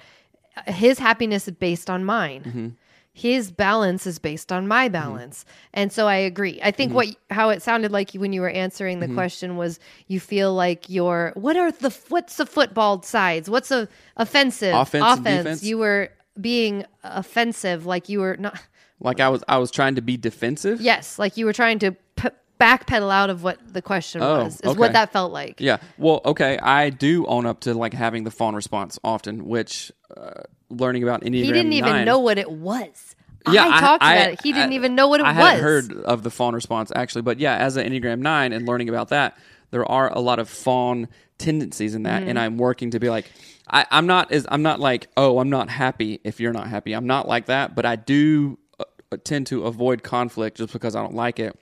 [0.66, 2.44] his happiness based on mine.
[2.44, 2.68] Mm-hmm.
[3.18, 5.44] His balance is based on my balance.
[5.74, 6.60] And so I agree.
[6.62, 6.78] I Mm-hmm.
[6.78, 10.54] think what how it sounded like when you were answering the question was you feel
[10.54, 13.50] like you're what are the what's the football sides?
[13.50, 15.64] What's a offensive Offense and defense?
[15.64, 18.62] You were being offensive like you were not
[19.00, 20.80] Like I was, I was trying to be defensive.
[20.82, 24.62] Yes, like you were trying to p- backpedal out of what the question Oh, was.
[24.62, 24.80] Is okay.
[24.80, 25.60] what that felt like.
[25.60, 25.78] Yeah.
[25.98, 26.58] Well, okay.
[26.60, 31.22] I do own up to like having the fawn response often, which uh, learning about
[31.22, 33.16] Enneagram He didn't even 9 know what it was.
[33.50, 34.42] Yeah, I talked about it.
[34.44, 35.36] He didn't even know what it was.
[35.38, 38.90] I heard of the fawn response actually, but yeah, as an Enneagram nine and learning
[38.90, 39.38] about that,
[39.72, 42.30] there are a lot of fawn tendencies in that, Mm-hmm.
[42.32, 43.32] and I'm working to be like,
[43.70, 46.94] I, I'm not as I'm not like, oh, I'm not happy if you're not happy.
[46.94, 48.84] I'm not like that, but I do uh,
[49.24, 51.58] tend to avoid conflict just because I don't like it,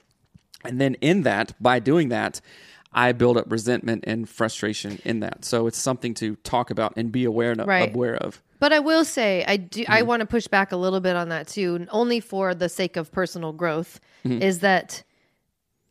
[0.64, 2.42] and then in that, by doing that.
[2.96, 5.44] I build up resentment and frustration in that.
[5.46, 7.94] So it's something to talk about and be aware, of, Right.
[7.94, 8.42] aware of.
[8.60, 9.84] But I will say, I do.
[9.88, 10.08] I Mm-hmm.
[10.08, 13.12] want to push back a little bit on that too, only for the sake of
[13.12, 14.00] personal growth.
[14.26, 14.42] Mm-hmm.
[14.42, 15.04] Is that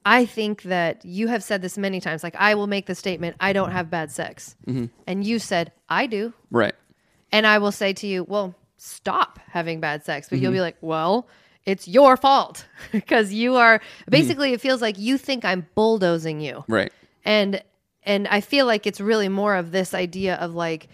[0.06, 2.22] I think that you have said this many times.
[2.22, 4.86] Like I will make the statement, "I don't have bad sex," Mm-hmm.
[5.06, 6.74] and you said, "I do." Right.
[7.32, 10.28] And I will say to you, well, stop having bad sex.
[10.30, 10.56] But you'll Mm-hmm.
[10.56, 11.26] be like, well,
[11.66, 16.64] it's your fault because you are basically, it feels like you think I'm bulldozing you.
[16.68, 16.92] Right.
[17.24, 17.62] and
[18.06, 20.88] and i feel like it's really more of this idea of like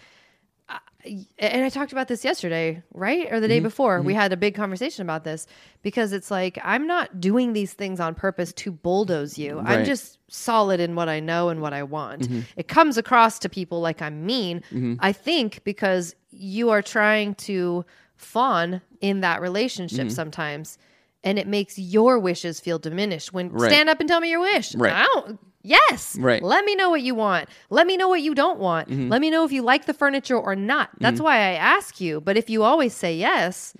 [1.38, 3.26] and i talked about this yesterday right?
[3.32, 3.54] Or the Mm-hmm.
[3.54, 5.46] day before we had a big conversation about this
[5.82, 9.58] because it's like i'm not doing these things on purpose to bulldoze you.
[9.58, 9.84] I'm Mm-hmm.
[9.84, 12.28] just solid in what i know and what i want.
[12.56, 14.62] It comes across to people like i'm mean.
[15.00, 17.84] I think because you are trying to
[18.20, 20.08] fawn in that relationship Mm-hmm.
[20.10, 20.78] sometimes
[21.22, 23.70] and it makes your wishes feel diminished when Right.
[23.70, 24.92] stand up and tell me your wish Right.
[24.94, 26.38] i don't yes Right.
[26.40, 26.46] Mm-hmm.
[26.46, 27.48] let me know what you want.
[27.68, 28.88] Let me know what you don't want.
[28.90, 30.88] Let me know if you like the furniture or not.
[31.00, 32.20] That's why I ask you.
[32.20, 33.74] But if you always say yes,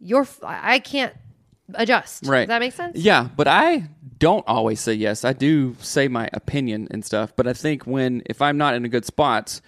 [0.00, 1.12] you're f- I can't
[1.74, 2.22] adjust.
[2.22, 2.32] Mm-hmm.
[2.32, 2.40] Right.
[2.40, 2.96] Does that make sense?
[2.96, 5.24] Yeah, but I don't always say yes.
[5.24, 8.84] I do say my opinion and stuff, but I think when if I'm not in
[8.86, 9.60] a good spot,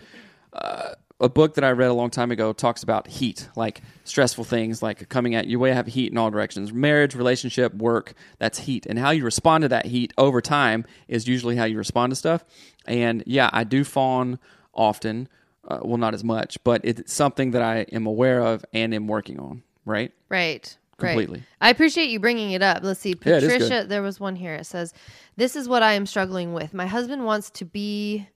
[0.54, 4.44] uh, a book that I read a long time ago talks about heat, like stressful
[4.44, 5.58] things, like coming at you.
[5.58, 8.14] We have heat in all directions: marriage, relationship, work.
[8.38, 11.78] That's heat, and how you respond to that heat over time is usually how you
[11.78, 12.44] respond to stuff.
[12.86, 14.38] And yeah, I do fawn
[14.74, 15.28] often.
[15.68, 19.06] Uh, well, not as much, but it's something that I am aware of and am
[19.06, 19.62] working on.
[19.84, 20.12] Right?
[20.30, 20.76] Right.
[20.98, 21.10] Right.
[21.10, 21.42] Completely.
[21.60, 22.82] I appreciate you bringing it up.
[22.82, 23.10] Let's see.
[23.10, 23.88] Yeah, Patricia, good.
[23.88, 24.54] there was one here.
[24.54, 24.92] It says,
[25.36, 26.74] "This is what I am struggling with.
[26.74, 28.28] My husband wants to be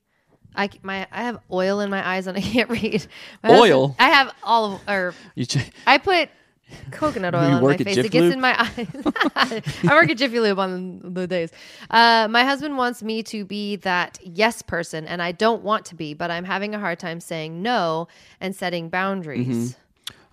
[0.54, 3.06] I my I have oil in my eyes and I can't read.
[3.42, 3.96] My husband- Oil?
[3.98, 5.46] I have olive or You.
[5.46, 6.28] Ch- I put
[6.90, 7.96] coconut oil You on my at face.
[7.98, 8.32] It gets Lube?
[8.34, 9.62] in my eyes.
[9.86, 11.50] I work at Jiffy Lube on the days.
[11.90, 15.94] Uh, my husband wants me to be that yes person, and I don't want to
[15.94, 18.08] be, but I'm having a hard time saying no
[18.40, 19.76] and setting boundaries.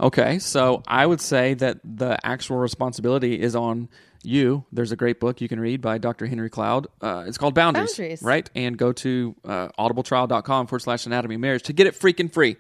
[0.02, 3.88] Okay, so I would say that the actual responsibility is on
[4.24, 4.66] you.
[4.72, 6.26] There's a great book you can read by Dr.
[6.26, 6.88] Henry Cloud.
[7.02, 8.22] Uh, it's called Boundaries, Boundaries.
[8.24, 8.50] right?
[8.56, 12.58] And go to uh, audibletrial.com forward slash anatomy marriage to get it freaking free,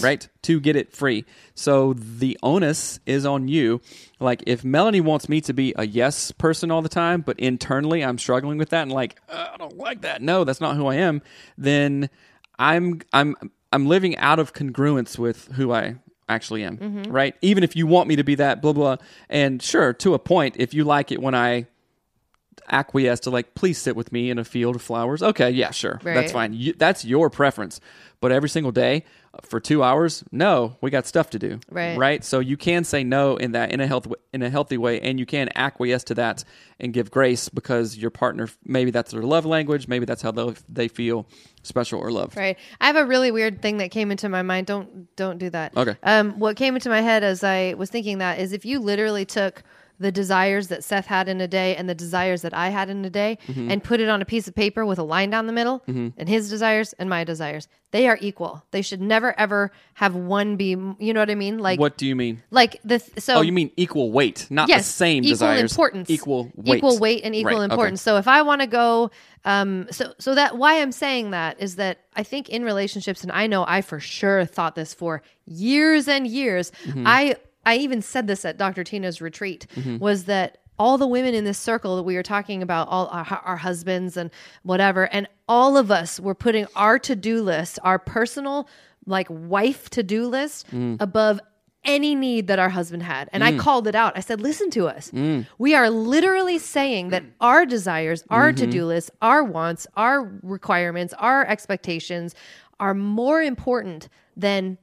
[0.00, 0.28] right?
[0.42, 1.24] to get it free.
[1.54, 3.80] So the onus is on you.
[4.20, 8.04] Like if Melanie wants me to be a yes person all the time, but internally
[8.04, 10.20] I'm struggling with that and like "Uh, I don't like that.
[10.20, 11.22] No, that's not who I am.
[11.56, 12.10] Then
[12.58, 13.36] I'm I'm
[13.72, 15.96] I'm living out of congruence with who I
[16.28, 17.12] actually am, Mm-hmm.
[17.12, 17.34] right?
[17.42, 18.96] Even if you want me to be that, blah blah.
[19.28, 21.66] And sure, to a point, if you like it when I
[22.68, 25.22] acquiesce to like, please sit with me in a field of flowers.
[25.22, 26.14] Okay, yeah, sure, Right.
[26.14, 26.52] that's fine.
[26.54, 27.80] You, that's your preference.
[28.20, 29.04] But every single day
[29.42, 31.60] for two hours, no, we got stuff to do.
[31.70, 31.96] Right.
[31.96, 32.24] right.
[32.24, 35.18] So you can say no in that in a health in a healthy way, and
[35.18, 36.44] you can acquiesce to that
[36.80, 40.54] and give grace because your partner maybe that's their love language, maybe that's how they
[40.68, 41.26] they feel
[41.62, 42.36] special or loved.
[42.36, 42.58] Right.
[42.80, 44.66] I have a really weird thing that came into my mind.
[44.66, 45.76] Don't don't do that.
[45.76, 45.96] Okay.
[46.02, 49.24] Um, what came into my head as I was thinking that is if you literally
[49.24, 49.62] took
[50.00, 53.04] the desires that Seth had in a day and the desires that I had in
[53.04, 53.70] a day Mm-hmm.
[53.70, 56.28] and put it on a piece of paper with a line down the middle and
[56.28, 58.64] his desires and my desires, they are equal.
[58.72, 60.70] They should never ever have one be.
[60.70, 61.58] You know what I mean?
[61.58, 62.42] Like What do you mean?
[62.50, 65.70] like the th- so Oh, you mean equal weight, not yes, the same equal desires.
[65.70, 66.78] importance, Equal weight.
[66.78, 67.72] equal weight, and equal Right, okay.
[67.72, 68.02] importance.
[68.02, 69.10] So if I want to go,
[69.44, 73.30] um, so so that why I'm saying that is that I think in relationships, and
[73.30, 76.72] I know I for sure thought this for years and years.
[76.86, 77.04] Mm-hmm.
[77.06, 78.84] I I even said this at Dr.
[78.84, 79.98] Tina's retreat Mm-hmm.
[79.98, 83.40] was that all the women in this circle that we were talking about, all our,
[83.44, 84.30] our husbands and
[84.64, 88.68] whatever, and all of us were putting our to do list, our personal
[89.06, 90.96] like wife to do list, Mm.
[91.00, 91.38] above
[91.84, 93.28] any need that our husband had.
[93.32, 93.46] And Mm.
[93.46, 94.14] I called it out.
[94.16, 95.12] I said, listen to us.
[95.58, 98.64] We are literally saying that our desires, our Mm-hmm.
[98.64, 102.34] to do lists, our wants, our requirements, our expectations
[102.80, 104.78] are more important than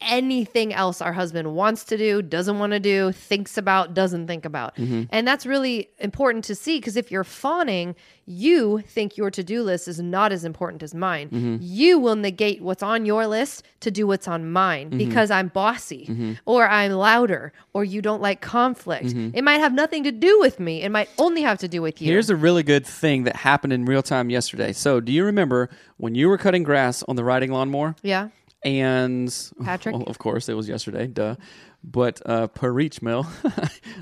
[0.00, 4.44] anything else our husband wants to do, doesn't want to do, thinks about, doesn't think
[4.44, 4.76] about.
[4.76, 5.04] Mm-hmm.
[5.10, 7.94] And that's really important to see because if you're fawning,
[8.26, 11.28] you think your to do list is not as important as mine.
[11.28, 11.56] Mm-hmm.
[11.60, 14.98] You will negate what's on your list to do what's on mine Mm-hmm.
[14.98, 19.06] because I'm bossy or I'm louder or you don't like conflict.
[19.06, 19.30] Mm-hmm.
[19.34, 20.82] It might have nothing to do with me.
[20.82, 22.10] It might only have to do with you.
[22.12, 24.72] Here's a really good thing that happened in real time yesterday.
[24.72, 27.96] So, do you remember when you were cutting grass on the riding lawnmower?
[28.02, 28.28] yeah.
[28.66, 29.32] And
[29.64, 29.94] Patrick?
[29.94, 31.06] well, of course, it was yesterday.
[31.06, 31.36] Duh.
[31.84, 33.26] But uh, per reach mill,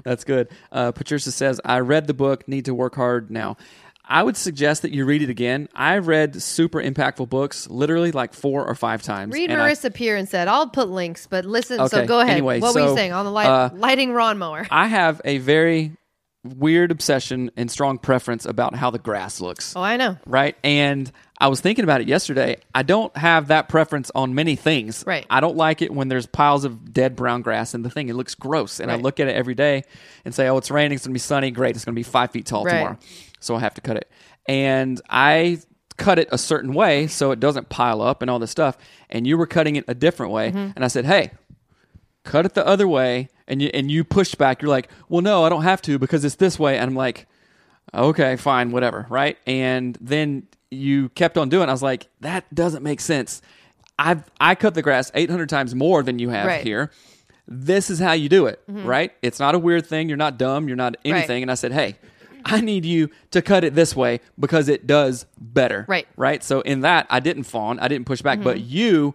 [0.05, 0.49] that's good.
[0.73, 2.49] Uh, Patricia says, "I read the book.
[2.49, 3.57] Need to work hard now."
[4.07, 5.67] I would suggest that you read it again.
[5.75, 9.33] I've read super impactful books, literally like four or five times.
[9.33, 11.81] Read and I- Marissa Peer and said, I'll put links, but listen.
[11.81, 12.33] okay, So go ahead.
[12.33, 14.67] anyway, what were you saying on the light, uh, lighting lawnmower?
[14.71, 15.93] I have a very
[16.45, 19.75] weird obsession and strong preference about how the grass looks.
[19.75, 20.19] Oh, I know.
[20.27, 20.57] right?
[20.63, 22.59] And I was thinking about it yesterday.
[22.75, 25.03] I don't have that preference on many things.
[25.07, 25.27] Right.
[25.31, 28.09] I don't like it when there's piles of dead brown grass in the thing.
[28.09, 28.79] It looks gross.
[28.79, 29.83] And I look at it every day
[30.25, 30.97] and say, oh, it's raining.
[30.97, 31.51] It's going to be sunny.
[31.51, 31.75] Great.
[31.77, 32.75] It's going to be five feet tall Right.
[32.79, 32.99] tomorrow.
[33.41, 34.11] So I have to cut it.
[34.47, 35.59] And I
[35.97, 38.77] cut it a certain way so it doesn't pile up and all this stuff.
[39.11, 40.51] And you were cutting it a different way.
[40.51, 40.71] Mm-hmm.
[40.77, 41.31] And I said, hey,
[42.25, 43.29] cut it the other way.
[43.47, 44.63] And you, and you pushed back.
[44.63, 46.79] You're like, well, no, I don't have to because it's this way.
[46.79, 47.27] And I'm like,
[47.93, 49.07] okay, fine, whatever.
[49.11, 49.37] Right.
[49.47, 51.69] And then you kept on doing it.
[51.69, 53.43] I was like, that doesn't make sense.
[53.99, 56.61] I've, I cut the grass 800 times more than you have Right.
[56.61, 56.67] Mm-hmm.
[56.67, 56.91] here.
[57.47, 58.63] This is how you do it.
[58.67, 59.13] Right.
[59.21, 60.09] It's not a weird thing.
[60.09, 60.67] You're not dumb.
[60.67, 61.43] You're not anything.
[61.43, 61.97] And I said, hey,
[62.47, 65.85] I need you to cut it this way because it does better.
[65.87, 66.09] Right.
[66.17, 66.43] Right.
[66.43, 67.79] So in that, I didn't fawn.
[67.79, 69.15] I didn't push back, but you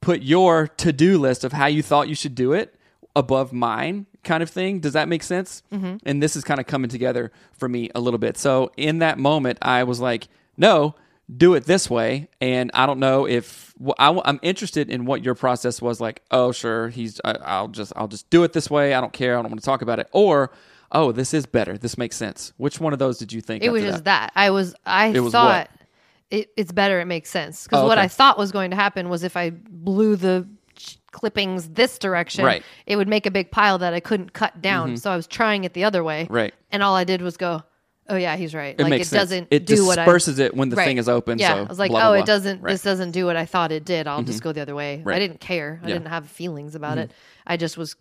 [0.00, 2.74] put your to do list of how you thought you should do it
[3.16, 4.80] above mine kind of thing.
[4.80, 5.62] Does that make sense?
[5.72, 5.96] Mm-hmm.
[6.04, 8.36] And this is kind of coming together for me a little bit.
[8.36, 10.94] So in that moment, I was like, no,
[11.34, 12.28] do it this way.
[12.40, 16.22] And I don't know if well, I, am interested in what your process was like.
[16.30, 16.88] Oh, sure.
[16.88, 18.94] He's, I, I'll just, I'll just do it this way.
[18.94, 19.38] I don't care.
[19.38, 20.08] I don't want to talk about it.
[20.12, 20.52] Or,
[20.92, 21.78] oh, this is better.
[21.78, 22.52] This makes sense.
[22.58, 23.64] Which one of those did you think?
[23.64, 24.32] It was just that.
[24.36, 25.70] I was I It was thought
[26.30, 27.00] it, it's better.
[27.00, 27.98] It makes sense because Oh, what.
[27.98, 30.46] I thought was going to happen was if I blew the
[31.12, 32.62] clippings this direction, Right.
[32.62, 32.82] Mm-hmm.
[32.92, 34.96] it would make a big pile that I couldn't cut down.
[34.96, 36.54] So I was trying it the other way, Right.
[36.70, 37.62] And all I did was go,
[38.08, 39.22] "Oh yeah, he's right." It like makes it sense.
[39.30, 40.84] doesn't It do what I disperses it when the Right.
[40.86, 41.38] thing is open.
[41.38, 42.62] Yeah, so I was like, blah, "Oh, blah, it doesn't.
[42.62, 42.72] Right.
[42.72, 44.06] This doesn't do what I thought it did.
[44.06, 45.16] I'll just go the other way." Right.
[45.16, 45.80] I didn't care.
[45.82, 45.94] I Yeah.
[45.94, 47.10] didn't have feelings about it.
[47.46, 47.96] I just was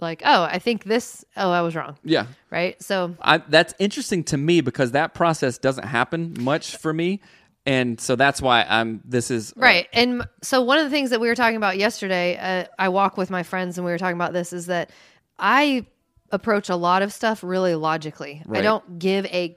[0.00, 1.24] like, "Oh, I think this.
[1.36, 2.26] Oh, I was wrong." Yeah.
[2.50, 2.80] Right.
[2.82, 7.20] So I, that's interesting to me because that process doesn't happen much for me,
[7.64, 9.00] and so that's why I'm.
[9.04, 9.88] This is uh, Right.
[9.92, 13.16] And so one of the things that we were talking about yesterday, uh, I walk
[13.16, 14.90] with my friends and we were talking about this is that
[15.38, 15.86] I
[16.30, 18.42] approach a lot of stuff really logically.
[18.50, 19.56] I don't give a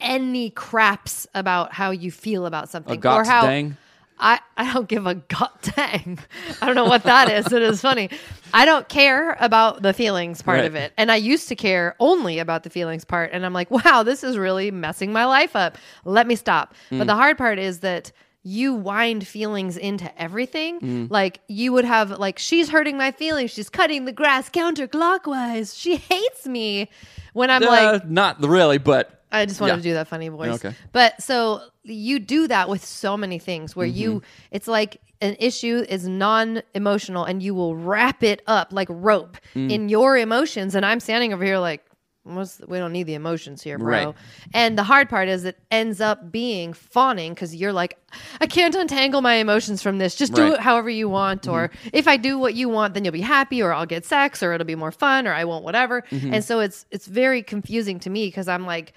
[0.00, 3.76] any craps about how you feel about something or how dang.
[4.20, 6.18] I, I don't give a gut dang.
[6.60, 7.52] I don't know what that is.
[7.52, 8.10] It is funny.
[8.52, 10.66] I don't care about the feelings part Right.
[10.66, 10.92] of it.
[10.96, 13.30] And I used to care only about the feelings part.
[13.32, 15.78] And I'm like, wow, this is really messing my life up.
[16.04, 16.74] Let me stop.
[16.90, 16.98] Mm.
[16.98, 20.80] But the hard part is that you wind feelings into everything.
[20.80, 21.10] Mm.
[21.10, 23.50] Like you would have like she's hurting my feelings.
[23.50, 25.78] She's cutting the grass counterclockwise.
[25.78, 26.90] She hates me.
[27.32, 29.76] When I'm like Uh, not really, but I just wanted Yeah.
[29.76, 30.54] to do that funny voice.
[30.64, 30.74] Okay.
[30.92, 34.26] But so you do that with so many things where you, Mm-hmm.
[34.52, 39.36] it's like an issue is non emotional and you will wrap it up like rope
[39.54, 39.70] Mm.
[39.70, 40.74] in your emotions.
[40.74, 41.84] And I'm standing over here like,
[42.22, 43.88] What's, we don't need the emotions here, bro.
[43.88, 44.14] Right.
[44.52, 47.96] And the hard part is it ends up being fawning because you're like,
[48.42, 50.14] I can't untangle my emotions from this.
[50.16, 50.52] Just do Right.
[50.52, 51.48] it however you want.
[51.48, 54.42] Or if I do what you want, then you'll be happy, or I'll get sex,
[54.42, 56.04] or it'll be more fun, or I won't whatever.
[56.10, 58.92] And so it's it's very confusing to me because I'm like,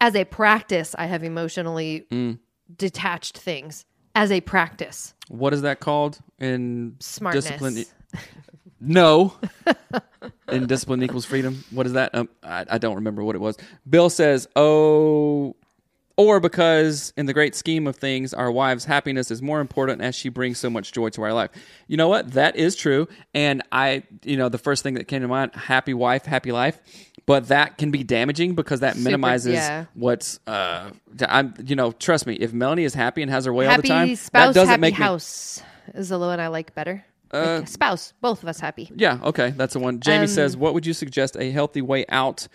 [0.00, 2.06] as a practice, I have emotionally
[2.76, 5.14] detached things as a practice.
[5.28, 7.44] what is that called in Smartness.
[7.44, 7.84] discipline?
[8.80, 9.34] No.
[10.48, 11.64] in discipline equals freedom.
[11.70, 12.14] What is that?
[12.14, 13.56] Um, I, I don't remember what it was.
[13.88, 15.56] Bill says, "Oh."
[16.18, 20.14] Or because, in the great scheme of things, our wives' happiness is more important as
[20.14, 21.50] she brings so much joy to our life.
[21.88, 22.32] You know what?
[22.32, 23.06] That is true.
[23.34, 26.80] And I, you know, the first thing that came to mind happy wife, happy life.
[27.26, 29.86] But that can be damaging because that minimizes yeah.
[29.94, 30.90] what's, uh,
[31.28, 33.88] I'm, you know, trust me, if Melanie is happy and has her way all the
[33.88, 35.04] time, spouse, that doesn't happy make me.
[35.04, 35.60] house
[35.94, 37.04] is the one I like better.
[37.32, 38.88] Uh, Like, spouse, both of us happy.
[38.94, 39.98] Yeah, okay, that's the one.
[39.98, 42.46] Jamie Um, says, "What would you suggest a healthy way out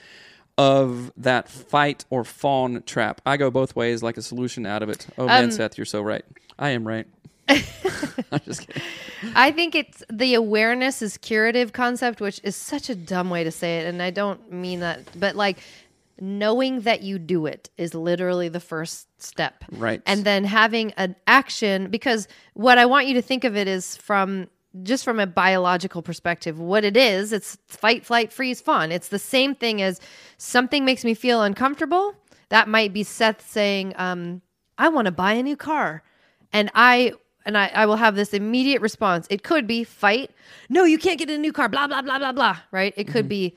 [0.58, 4.88] of that fight or fawn trap?" I go both ways, like a solution out of
[4.90, 5.06] it.
[5.18, 6.24] Oh man, Um, Seth, you're so right.
[6.58, 7.06] I am right.
[8.32, 8.82] I'm just kidding.
[9.36, 13.52] I think it's the awareness is curative concept, which is such a dumb way to
[13.52, 13.88] say it.
[13.88, 15.60] And I don't mean that, but like
[16.20, 19.64] knowing that you do it is literally the first step.
[19.72, 20.02] Right.
[20.06, 23.98] And then having an action, because what I want you to think of it is
[23.98, 24.48] from
[24.84, 28.92] just from a biological perspective, what it is, it's fight, flight, freeze, fawn.
[28.92, 30.00] It's the same thing as
[30.38, 32.16] something makes me feel uncomfortable.
[32.50, 34.42] That might be Seth saying, um,
[34.78, 36.04] I want to buy a new car.
[36.54, 37.14] And I
[37.45, 39.27] and I, I will have this immediate response.
[39.30, 40.32] It could be fight.
[40.69, 42.58] No, you can't get a new car, blah, blah, blah, blah, blah.
[42.71, 42.93] Right?
[42.97, 43.56] It could be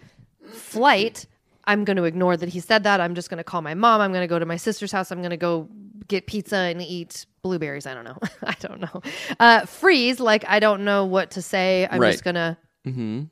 [0.52, 1.26] flight.
[1.66, 3.00] I'm going to ignore that he said that.
[3.00, 4.00] I'm just going to call my mom.
[4.00, 5.10] I'm going to go to my sister's house.
[5.10, 5.68] I'm going to go
[6.08, 7.86] get pizza and eat blueberries.
[7.86, 8.18] I don't know.
[8.42, 9.02] I don't know.
[9.40, 11.88] Uh, freeze, like I don't know what to say.
[11.90, 12.12] I'm Right.
[12.12, 13.22] just going to, Mm-hmm.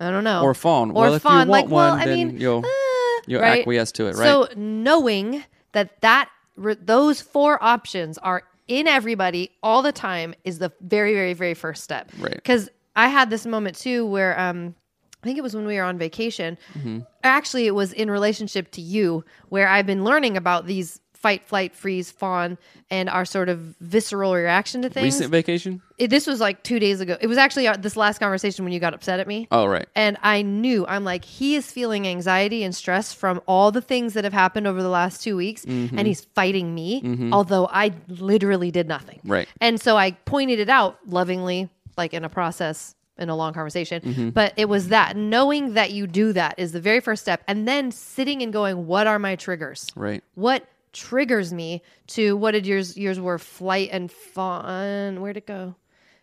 [0.00, 0.42] I don't know.
[0.42, 0.90] Or fawn.
[0.90, 1.32] Or well, if fawn.
[1.32, 3.60] you want like, well, one, I then mean, you'll uh, you'll right?
[3.60, 4.26] acquiesce to it, right?
[4.26, 8.42] So knowing that that re- those four options are
[8.72, 12.10] in everybody all the time is the very, very, very first step.
[12.18, 12.32] Right.
[12.32, 14.74] Because I had this moment too where um,
[15.22, 16.56] I think it was when we were on vacation.
[16.72, 17.00] Mm-hmm.
[17.22, 21.72] Actually, it was in relationship to you where I've been learning about these fight, flight,
[21.74, 22.58] freeze, fawn,
[22.90, 25.04] and our sort of visceral reaction to things.
[25.14, 25.80] Recent vacation?
[25.98, 27.16] It- this was like two days ago.
[27.20, 29.46] It was actually uh, this last conversation when you got upset at me.
[29.52, 29.86] Oh, right.
[29.94, 34.14] And I knew, I'm like, he is feeling anxiety and stress from all the things
[34.14, 35.96] that have happened over the last two weeks, Mm-hmm.
[35.96, 39.20] and he's fighting me, although I literally did nothing.
[39.24, 39.48] Right.
[39.60, 44.00] And so I pointed it out lovingly, like in a process, in a long conversation.
[44.02, 44.28] Mm-hmm.
[44.30, 47.42] But it was that knowing that you do that is the very first step.
[47.46, 49.86] And then sitting and going, what are my triggers?
[49.94, 50.24] Right.
[50.34, 55.74] What triggers me to what did yours yours were flight and fawn where'd it go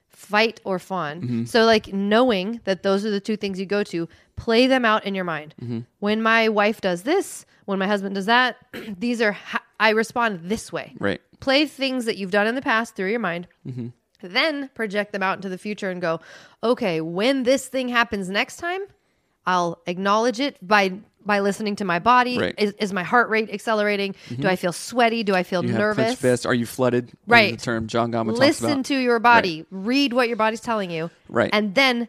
[0.10, 1.46] fight or fawn Mm-hmm.
[1.46, 5.06] so like knowing that those are the two things you go to play them out
[5.06, 5.80] in your mind Mm-hmm.
[6.00, 8.58] when my wife does this when my husband does that
[9.00, 11.22] these are ha- i respond this way Right.
[11.40, 13.88] play things that you've done in the past through your mind Mm-hmm.
[14.22, 16.20] then project them out into the future and go
[16.64, 18.82] okay when this thing happens next time
[19.50, 20.84] i'll acknowledge it by
[21.26, 22.56] by listening to my body Right.
[22.58, 24.48] is, is my heart rate accelerating do mm-hmm.
[24.48, 26.46] i feel sweaty do i feel You nervous fist.
[26.46, 27.12] Are you flooded?
[27.28, 27.58] Right.
[27.58, 28.86] The term John talks listen about.
[28.86, 31.50] to your body read what your body's telling you Right.
[31.54, 32.08] and then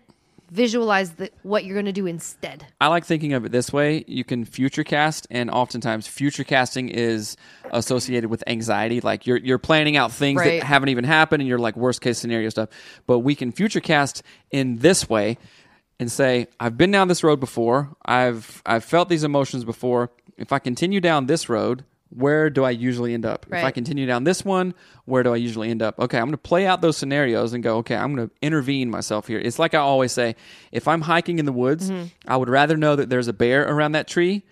[0.50, 4.04] visualize the, what you're going to do instead I like thinking of it this way.
[4.08, 7.36] You can future cast, and oftentimes future casting is
[7.72, 9.00] associated with anxiety.
[9.00, 10.60] Like you're you're planning out things Right.
[10.60, 12.68] that haven't even happened, and you're like worst case scenario stuff.
[13.06, 15.38] But we can future cast in this way
[16.00, 17.94] and say, I've been down this road before.
[18.04, 20.10] I've I've felt these emotions before.
[20.36, 23.46] If I continue down this road, where do I usually end up?
[23.46, 24.74] If I continue down this one,
[25.04, 25.98] where do I usually end up?
[26.00, 28.90] Okay, I'm going to play out those scenarios and go, okay, I'm going to intervene
[28.90, 29.38] myself here.
[29.38, 30.34] It's like I always say
[30.72, 32.06] if I'm hiking in the woods, Mm-hmm.
[32.26, 34.42] I would rather know that there's a bear around that tree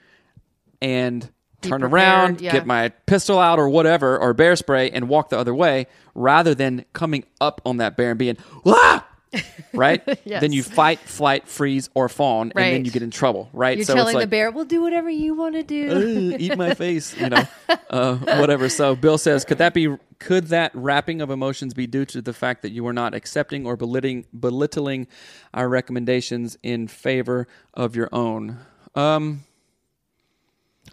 [0.82, 1.22] and
[1.62, 2.52] Be turn prepared, around, yeah.
[2.52, 6.54] get my pistol out or whatever, or bear spray and walk the other way rather
[6.54, 8.36] than coming up on that bear and being,
[8.66, 9.04] ah!
[9.74, 10.02] right?
[10.24, 10.40] Yes.
[10.40, 13.76] Then you fight, flight, freeze, or fawn, and then you get in trouble, right?
[13.76, 16.56] you're so telling it's like, the bear we'll do whatever you want to do eat
[16.56, 17.44] my face, you know,
[17.90, 18.68] uh, whatever.
[18.68, 22.32] So Bill says, could that be, could that wrapping of emotions be due to the
[22.32, 25.06] fact that you are not accepting or belittling, belittling
[25.54, 28.58] our recommendations in favor of your own?
[28.94, 29.44] Um,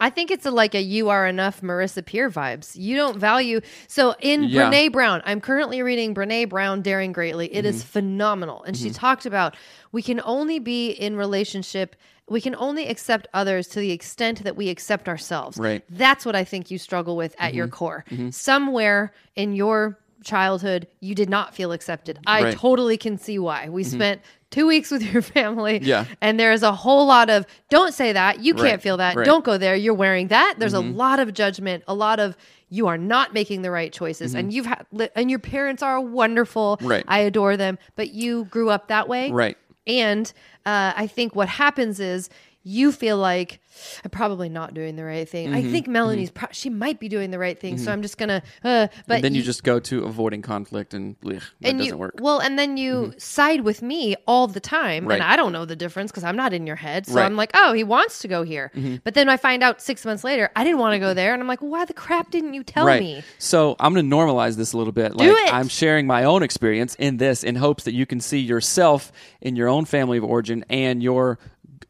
[0.00, 2.72] I think it's a, like a "You Are Enough" Marissa Peer vibes.
[2.76, 3.60] You don't value.
[3.88, 4.70] So in Yeah.
[4.70, 7.66] Brene Brown, I'm currently reading Brene Brown, "Daring Greatly." It Mm-hmm.
[7.66, 9.54] is phenomenal, and she talked about
[9.92, 11.96] we can only be in relationship.
[12.28, 15.58] We can only accept others to the extent that we accept ourselves.
[15.58, 15.84] Right.
[15.88, 17.56] That's what I think you struggle with at Mm-hmm.
[17.56, 18.04] your core.
[18.30, 22.18] Somewhere in your childhood, you did not feel accepted.
[22.26, 22.50] I Right.
[22.50, 22.60] Mm-hmm.
[22.60, 23.68] totally can see why.
[23.68, 25.80] We spent two weeks with your family.
[25.82, 26.04] Yeah.
[26.20, 28.40] And there's a whole lot of don't say that.
[28.40, 28.70] You Right.
[28.70, 29.16] can't feel that.
[29.16, 29.24] Right.
[29.26, 29.76] Don't go there.
[29.76, 30.54] You're wearing that.
[30.58, 32.36] There's a lot of judgment, a lot of
[32.68, 36.00] you are not making the right choices, and you've had li- and your parents are
[36.00, 36.78] wonderful.
[36.80, 37.04] Right.
[37.06, 39.30] I adore them, but you grew up that way.
[39.30, 39.56] Right.
[39.86, 40.32] And
[40.64, 42.28] uh, I think what happens is
[42.68, 43.60] you feel like
[44.04, 45.48] I'm probably not doing the right thing.
[45.50, 45.68] Mm-hmm.
[45.68, 48.42] I think Melanie's pro- she might be doing the right thing, so I'm just gonna.
[48.64, 51.78] Uh, but and then you y- just go to avoiding conflict and blech, that and
[51.78, 52.16] doesn't you work.
[52.16, 52.24] Mm-hmm.
[52.24, 55.14] well, and then you side with me all the time, Right.
[55.14, 57.06] and I don't know the difference because I'm not in your head.
[57.06, 57.20] So Right.
[57.22, 57.26] Mm-hmm.
[57.32, 58.72] I'm like, oh, he wants to go here,
[59.04, 61.40] but then I find out six months later I didn't want to go there, and
[61.40, 63.00] I'm like, why the crap didn't you tell right.
[63.00, 63.22] me?
[63.38, 65.14] So I'm to normalize this a little bit.
[65.14, 65.54] Like it.
[65.54, 69.54] I'm sharing my own experience in this in hopes that you can see yourself in
[69.54, 71.38] your own family of origin and your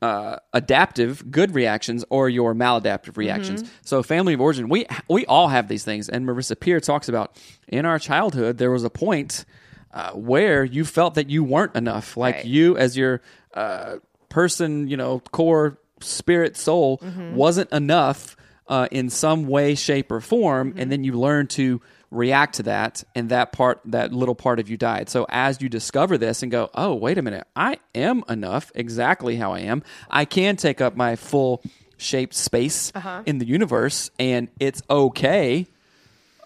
[0.03, 3.63] uh, adaptive good reactions or your maladaptive reactions.
[3.63, 3.73] Mm-hmm.
[3.83, 7.37] So family of origin, we we all have these things, and Marissa Peer talks about
[7.69, 9.45] in our childhood there was a point
[9.93, 12.45] uh, where you felt that you weren't enough, like Right.
[12.45, 13.23] you as your
[13.55, 13.97] uh,
[14.29, 17.35] person, you know, core spirit soul Mm-hmm.
[17.35, 18.37] wasn't enough
[18.69, 20.79] uh, in some way, shape, or form, Mm-hmm.
[20.81, 21.81] and then you learn to
[22.11, 25.09] react to that, and that part, that little part of you died.
[25.09, 29.37] So as you discover this and go, oh, wait a minute, I am enough, exactly
[29.37, 29.83] how I am.
[30.11, 31.63] I can take up my full
[31.99, 33.23] shaped space Uh-huh.
[33.27, 35.67] in the universe, and it's okay.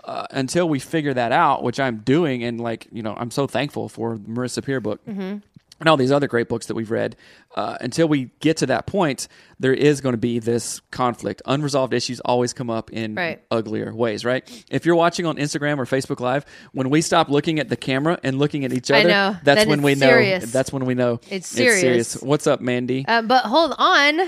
[0.03, 3.47] Uh, until we figure that out, which I'm doing, and like you know, I'm so
[3.47, 5.39] thankful for Marissa Peer book Mm-hmm.
[5.81, 7.17] And all these other great books that we've read.
[7.57, 9.27] Uh, until we get to that point,
[9.59, 11.43] there is going to be this conflict.
[11.47, 13.43] Unresolved issues always come up in Right.
[13.51, 14.47] uglier ways, right?
[14.71, 18.19] If you're watching on Instagram or Facebook Live, when we stop looking at the camera
[18.23, 19.37] and looking at each other, know.
[19.43, 20.43] that's when we serious.
[20.45, 20.51] know.
[20.51, 22.15] That's when we know It's serious.
[22.23, 23.05] What's up, Mandy?
[23.09, 24.21] Uh, but hold on.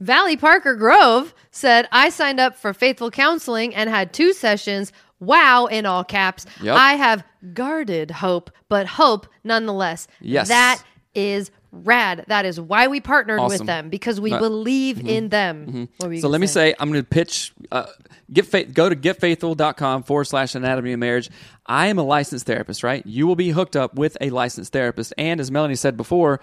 [0.00, 4.92] Valley Parker Grove said, I signed up for Faithful Counseling and had two sessions.
[5.20, 6.44] Wow, in all caps.
[6.60, 6.76] Yep.
[6.76, 10.06] I have guarded hope, but hope nonetheless.
[10.20, 10.48] Yes.
[10.48, 10.82] That
[11.16, 12.24] is rad.
[12.28, 15.88] That is why we partnered with them because we No- believe in them.
[16.02, 17.52] You So let me say, I'm going to pitch.
[17.72, 17.86] Uh,
[18.32, 21.30] get faith, go to getfaithful.com forward slash anatomy of marriage.
[21.66, 23.04] I am a licensed therapist, right?
[23.06, 26.40] You will be hooked up with a licensed therapist, and as Melanie said before,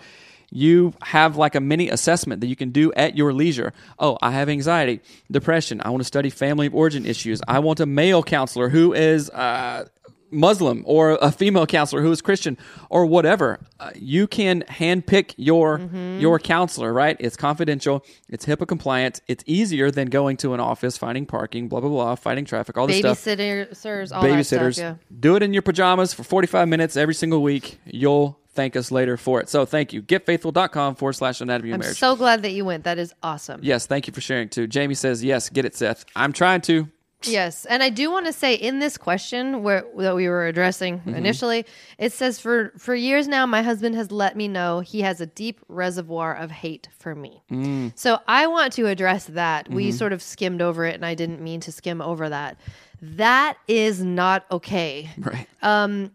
[0.51, 3.73] you have like a mini assessment that you can do at your leisure.
[3.97, 4.99] Oh, I have anxiety,
[5.31, 5.81] depression.
[5.83, 7.41] I want to study family of origin issues.
[7.47, 9.85] I want a male counselor who is uh,
[10.33, 12.57] Muslim or a female counselor who is Christian
[12.89, 13.59] or whatever.
[13.79, 15.79] Uh, you can handpick your
[16.19, 17.15] your counselor, right?
[17.19, 18.03] It's confidential.
[18.29, 19.21] It's HIPAA compliant.
[19.27, 22.87] It's easier than going to an office, finding parking, blah blah blah, fighting traffic, all
[22.87, 23.23] this stuff.
[23.23, 24.49] Babysitters, all Babysitters.
[24.59, 25.17] That stuff, yeah.
[25.19, 27.79] Do it in your pajamas for 45 minutes every single week.
[27.85, 29.49] You'll thank us later for it.
[29.49, 30.01] So thank you.
[30.03, 31.97] Getfaithful.com forward slash anatomy of I'm marriage.
[31.97, 32.83] so glad that you went.
[32.83, 33.59] That is awesome.
[33.63, 34.67] yes, thank you for sharing too.
[34.67, 36.05] Jamie says, yes, get it, Seth.
[36.15, 36.87] I'm trying to.
[37.27, 40.99] Yes, and I do want to say in this question where that we were addressing
[40.99, 41.15] Mm-hmm.
[41.15, 41.65] initially,
[41.97, 45.25] it says for for years now my husband has let me know he has a
[45.25, 47.43] deep reservoir of hate for me.
[47.51, 47.91] Mm.
[47.95, 49.69] So I want to address that.
[49.69, 49.97] We Mm-hmm.
[49.97, 52.57] sort of skimmed over it and I didn't mean to skim over that.
[53.01, 55.09] That is not okay.
[55.17, 55.47] Right.
[55.61, 56.11] Um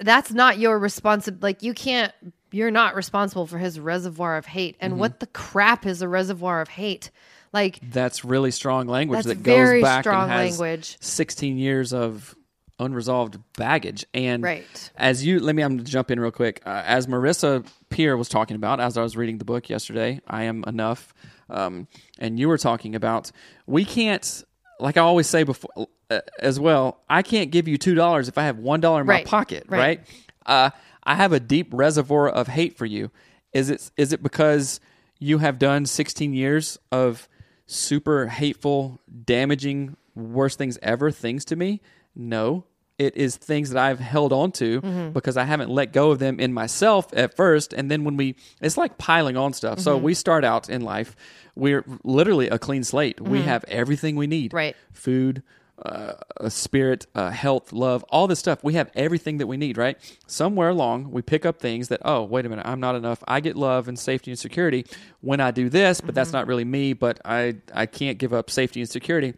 [0.00, 1.42] that's not your responsibility.
[1.42, 2.12] Like you can't
[2.50, 4.76] you're not responsible for his reservoir of hate.
[4.76, 4.84] Mm-hmm.
[4.84, 7.10] And what the crap is a reservoir of hate?
[7.52, 10.96] Like That's really strong language That's that very goes back strong and has language.
[11.00, 12.34] 16 years of
[12.78, 14.04] unresolved baggage.
[14.14, 14.90] And Right.
[14.96, 16.62] as you, let me, I'm going to jump in real quick.
[16.66, 20.44] Uh, as Marissa Peer was talking about, as I was reading the book yesterday, I
[20.44, 21.12] Am Enough,
[21.50, 21.86] um,
[22.18, 23.30] and you were talking about,
[23.66, 24.42] we can't,
[24.80, 28.44] like I always say before, uh, as well, I can't give you $2 if I
[28.44, 29.78] have $1 in my pocket, Right.
[29.78, 30.00] right?
[30.44, 30.70] Uh,
[31.04, 33.10] I have a deep reservoir of hate for you.
[33.52, 34.80] Is it is it because
[35.20, 37.28] you have done 16 years of
[37.72, 41.80] super hateful, damaging, worst things ever things to me?
[42.14, 42.64] No.
[42.98, 45.10] It is things that I've held on to mm-hmm.
[45.10, 47.72] because I haven't let go of them in myself at first.
[47.72, 49.80] And then when we, it's like piling on stuff.
[49.80, 50.04] So mm-hmm.
[50.04, 51.16] we start out in life,
[51.56, 53.20] we're literally a clean slate.
[53.20, 53.48] We mm-hmm.
[53.48, 54.76] have everything we need Right.
[54.92, 55.42] food,
[55.84, 58.62] uh, a spirit, uh, health, love, all this stuff.
[58.62, 59.98] We have everything that we need, right?
[60.26, 63.22] Somewhere along, we pick up things that, oh, wait a minute, I'm not enough.
[63.26, 64.86] I get love and safety and security
[65.20, 66.92] when I do this, but that's not really me.
[66.92, 69.34] But I, I can't give up safety and security,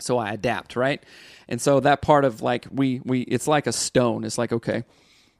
[0.00, 1.02] so I adapt, right?
[1.48, 4.24] And so that part of like we, we, it's like a stone.
[4.24, 4.84] It's like okay,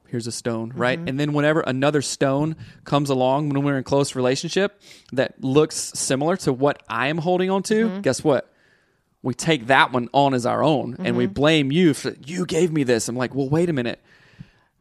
[0.07, 0.99] here's a stone, right?
[1.09, 4.79] And then whenever another stone comes along when we're in close relationship
[5.13, 8.51] that looks similar to what I am holding on to, guess what?
[9.23, 11.33] We take that one on as our own and we mm-hmm.
[11.33, 13.09] blame you for you gave me this.
[13.09, 13.99] I'm like, well, wait a minute.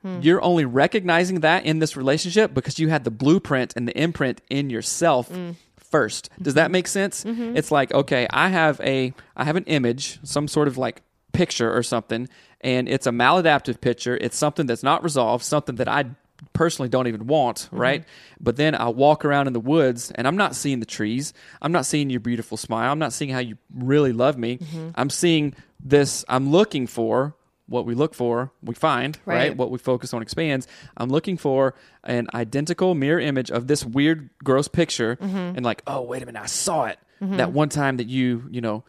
[0.03, 0.21] Hmm.
[0.21, 4.41] You're only recognizing that in this relationship because you had the blueprint and the imprint
[4.51, 5.57] in yourself mm.
[5.77, 6.31] first.
[6.41, 7.25] Does that make sense?
[7.25, 7.57] Mm-hmm.
[7.57, 11.75] It's like, okay, I have a I have an image, some sort of like picture
[11.75, 12.29] or something,
[12.61, 14.17] and it's a maladaptive picture.
[14.17, 16.05] It's something that's not resolved, something that I
[16.53, 17.77] personally don't even want, mm-hmm.
[17.77, 18.05] right?
[18.41, 21.33] But then I walk around in the woods and I'm not seeing the trees.
[21.63, 22.91] I'm not seeing your beautiful smile.
[22.93, 24.59] I'm not seeing how you really love me.
[24.59, 24.91] Mm-hmm.
[24.95, 27.35] I'm seeing this I'm looking for
[27.69, 29.37] what we look for, we find, right?
[29.49, 29.57] Right.
[29.57, 30.69] What we focus on expands.
[30.97, 31.75] I'm looking for
[32.05, 35.37] an identical mirror image of this weird, gross picture, mm-hmm.
[35.37, 38.61] and like, oh, wait a minute, I saw it that one time that you, you
[38.61, 38.85] know,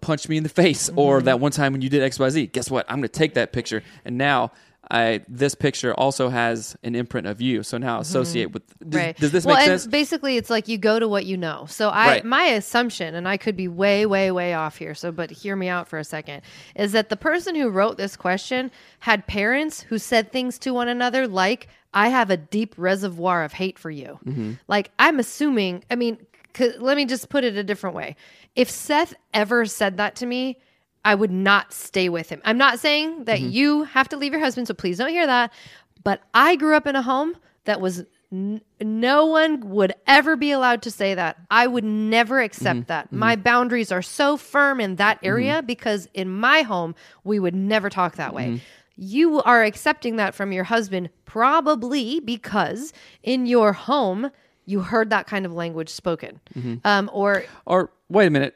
[0.00, 0.98] punched me in the face, Mm-hmm.
[0.98, 2.46] or that one time when you did X, Y, Z.
[2.48, 2.84] Guess what?
[2.90, 4.52] I'm going to take that picture, and now.
[4.90, 8.66] I, this picture also has an imprint of you, so now associate with.
[8.66, 8.96] Does, Mm-hmm.
[8.96, 9.16] right.
[9.16, 9.90] does this well, make and sense?
[9.90, 11.66] basically, it's like you go to what you know.
[11.68, 12.24] So I, Right.
[12.24, 14.94] my assumption, and I could be way, way, way off here.
[14.94, 16.42] So, but hear me out for a second,
[16.74, 18.70] is that the person who wrote this question
[19.00, 23.52] had parents who said things to one another like, "I have a deep reservoir of
[23.52, 24.52] hate for you." Mm-hmm.
[24.68, 25.84] Like I'm assuming.
[25.90, 26.18] I mean,
[26.78, 28.16] let me just put it a different way.
[28.56, 30.56] If Seth ever said that to me.
[31.10, 32.40] I would not stay with him.
[32.44, 33.50] I'm not saying that Mm-hmm.
[33.58, 35.52] you have to leave your husband, so please don't hear that.
[36.04, 40.50] But I grew up in a home that was n- no one would ever be
[40.52, 41.36] allowed to say that.
[41.50, 42.86] I would never accept Mm-hmm.
[42.88, 43.12] that.
[43.12, 46.94] My boundaries are so firm in that area because in my home,
[47.24, 48.46] we would never talk that way.
[48.46, 48.56] Mm-hmm.
[49.00, 52.92] You are accepting that from your husband probably because
[53.22, 54.30] in your home,
[54.66, 56.40] you heard that kind of language spoken.
[56.54, 56.74] Mm-hmm.
[56.84, 58.54] Um, or or wait a minute,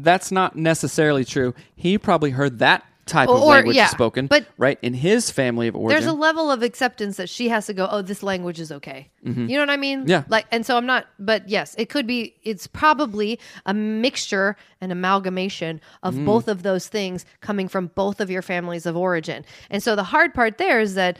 [0.00, 1.54] that's not necessarily true.
[1.76, 5.28] He probably heard that type of Or- or- language yeah, spoken, but- right in his
[5.28, 5.88] family of origin.
[6.00, 9.10] there's a level of acceptance that she has to go, oh, this language is okay.
[9.24, 10.00] You know what I mean?
[10.02, 10.08] Mm-hmm.
[10.10, 10.22] Yeah.
[10.28, 14.92] Like, and so I'm not, but yes, it could be, it's probably a mixture, an
[14.92, 16.24] amalgamation of Mm.
[16.26, 19.44] both of those things coming from both of your families of origin.
[19.68, 21.18] And so the hard part there is that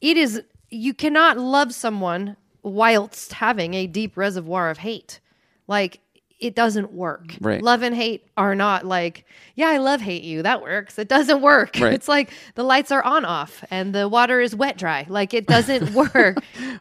[0.00, 0.40] it is,
[0.70, 5.18] you cannot love someone whilst having a deep reservoir of hate.
[5.66, 5.98] Like,
[6.42, 7.36] it doesn't work.
[7.40, 7.62] Right.
[7.62, 9.24] Love and hate are not like,
[9.54, 10.42] yeah, I love hate you.
[10.42, 10.98] That works.
[10.98, 11.76] It doesn't work.
[11.80, 11.92] Right.
[12.02, 15.06] It's like the lights are on off and the water is wet dry.
[15.08, 16.12] Like it doesn't work.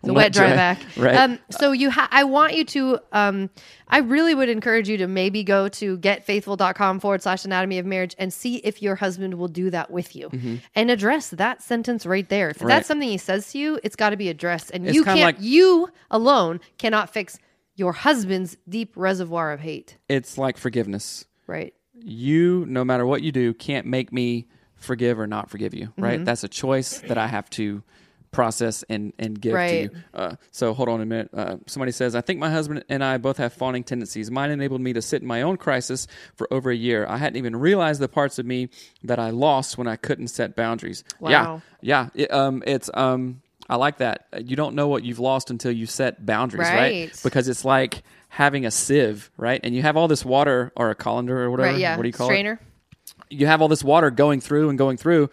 [0.01, 0.55] the Wet wet dry dry.
[0.55, 0.79] back.
[0.97, 1.15] Right.
[1.15, 3.49] Um, so you ha- I want you to um
[3.87, 8.15] I really would encourage you to maybe go to getfaithful.com forward slash anatomy of marriage
[8.17, 10.29] and see if your husband will do that with you
[10.75, 12.49] and address that sentence right there.
[12.49, 12.67] If Mm-hmm.
[12.67, 12.75] Right.
[12.75, 14.71] that's something he says to you, it's got to be addressed.
[14.71, 17.37] And It's you can't, like- you alone cannot fix
[17.81, 19.97] your husband's deep reservoir of hate.
[20.07, 21.25] It's like forgiveness.
[21.47, 21.73] Right.
[21.95, 25.91] You, no matter what you do, can't make me forgive or not forgive you.
[25.97, 26.17] Right?
[26.17, 26.25] Mm-hmm.
[26.25, 27.81] That's a choice that I have to
[28.31, 29.91] process and and give Right.
[29.91, 30.03] to you.
[30.13, 31.29] Uh, so hold on a minute.
[31.33, 34.29] Uh, somebody says, I think my husband and I both have fawning tendencies.
[34.31, 37.05] Mine enabled me to sit in my own crisis for over a year.
[37.07, 38.69] I hadn't even realized the parts of me
[39.03, 41.03] that I lost when I couldn't set boundaries.
[41.19, 42.09] Yeah, yeah.
[42.13, 43.41] It, um, it's um,
[43.71, 44.27] I like that.
[44.37, 46.77] You don't know what you've lost until you set boundaries, right?
[46.77, 47.19] Right.
[47.23, 49.61] Because it's like having a sieve, right?
[49.63, 51.71] And you have all this water or a colander or whatever.
[51.71, 51.79] Right.
[51.79, 51.95] Yeah.
[51.95, 52.31] What do you call it?
[52.31, 52.59] Strainer.
[53.29, 55.29] you have all this water going through and going through,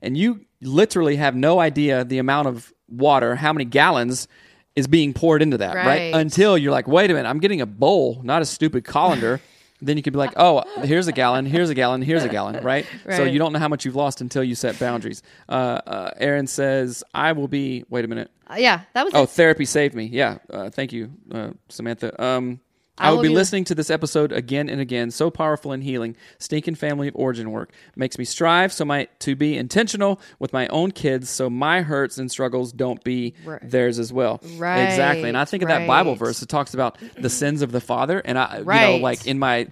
[0.00, 4.26] and you literally have no idea the amount of water, how many gallons
[4.74, 5.86] is being poured into that, right?
[5.86, 6.14] Right.
[6.14, 9.40] Until you're like, wait a minute, I'm getting a bowl, not a stupid colander.
[9.82, 12.62] then you could be like, oh, here's a gallon, here's a gallon, here's a gallon,
[12.64, 12.86] right?
[13.16, 15.22] So you don't know how much you've lost until you set boundaries.
[15.48, 15.52] Uh,
[15.86, 18.30] uh, Aaron says, I will be, wait a minute.
[18.48, 18.82] Uh, yeah.
[18.94, 19.30] That was Oh, it.
[19.30, 20.04] therapy saved me.
[20.04, 20.38] Yeah.
[20.50, 22.22] Uh, thank you, uh, Samantha.
[22.22, 22.60] Um,
[23.02, 25.10] I, I will will be be- listening to this episode again and again.
[25.10, 26.16] So powerful and healing.
[26.38, 30.66] Stinking family of origin work makes me strive so my to be intentional with my
[30.68, 33.60] own kids, so my hurts and struggles don't be Right.
[33.62, 34.40] theirs as well.
[34.56, 35.28] Right, Exactly.
[35.28, 38.20] And I think of that Bible verse that talks about the sins of the father,
[38.24, 39.68] and I, you know, like in my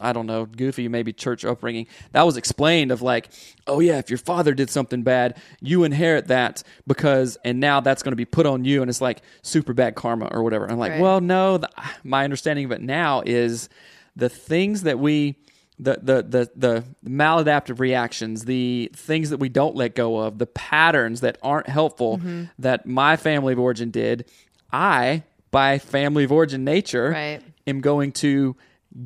[0.00, 1.86] I don't know, goofy maybe church upbringing.
[2.12, 3.28] That was explained of like,
[3.66, 8.02] oh yeah, if your father did something bad, you inherit that because, and now that's
[8.02, 10.68] going to be put on you, and it's like super bad karma or whatever.
[10.70, 11.00] I'm like, Right.
[11.00, 11.58] well, no.
[11.58, 11.70] The,
[12.02, 13.68] my understanding of it now is
[14.16, 15.36] the things that we,
[15.78, 20.46] the the the the maladaptive reactions, the things that we don't let go of, the
[20.46, 22.44] patterns that aren't helpful Mm-hmm.
[22.58, 24.24] that my family of origin did,
[24.72, 27.40] I by family of origin nature Right.
[27.66, 28.56] am going to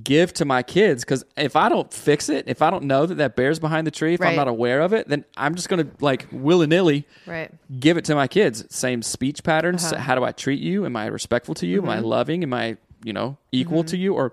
[0.04, 3.14] give to my kids because if I don't fix it, if I don't know that
[3.16, 5.86] that bear's behind the tree, if I'm not aware of it, then I'm just going
[5.86, 7.50] to like willy nilly Right.
[7.80, 8.64] give it to my kids.
[8.68, 9.84] Same speech patterns.
[9.84, 10.00] Uh-huh.
[10.00, 10.84] How do I treat you?
[10.84, 11.78] Am I respectful to you?
[11.78, 11.90] Am Mm-hmm.
[11.90, 12.42] I loving?
[12.42, 14.12] Am I, you know, equal to you?
[14.14, 14.32] Or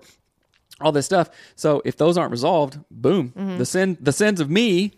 [0.82, 1.30] all this stuff.
[1.54, 4.92] So if those aren't resolved, boom, the sin, the sins of me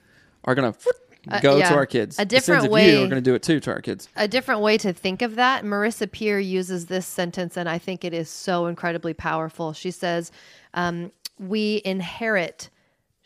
[0.45, 0.79] are going to
[1.27, 1.47] go Mm-hmm.
[1.49, 1.69] Uh, yeah.
[1.71, 2.17] to our kids.
[2.19, 4.09] A the different of way- you are going to do it too to our kids.
[4.17, 5.65] a different way to think of that.
[5.65, 9.73] Marissa Peer uses this sentence, and I think it is so incredibly powerful.
[9.73, 10.31] She says,
[10.75, 12.71] um, "We inherit."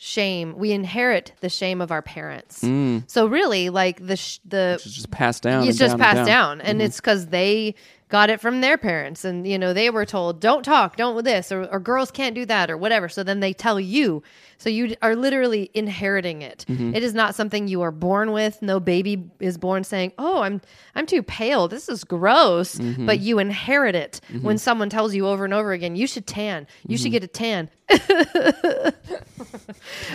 [0.04, 0.58] Shame.
[0.58, 2.58] We inherit the shame of our parents.
[3.06, 5.68] So really, like the sh- the It's just passed down.
[5.68, 6.58] it's just down and passed down.
[6.58, 7.76] down, and it's because they
[8.08, 11.52] got it from their parents, and you know they were told, "Don't talk, don't this,"
[11.52, 13.08] or, or "Girls can't do that," or whatever.
[13.08, 14.24] So then they tell you,
[14.62, 16.64] so you are literally inheriting it.
[16.68, 16.94] Mm-hmm.
[16.94, 18.62] It is not something you are born with.
[18.62, 20.60] No baby is born saying, "Oh, I'm
[20.94, 21.68] I'm too pale.
[21.68, 23.06] This is gross," Mm-hmm.
[23.06, 26.66] but you inherit it when someone tells you over and over again, "You should tan.
[26.86, 27.02] You Mm-hmm.
[27.02, 27.68] should get a tan."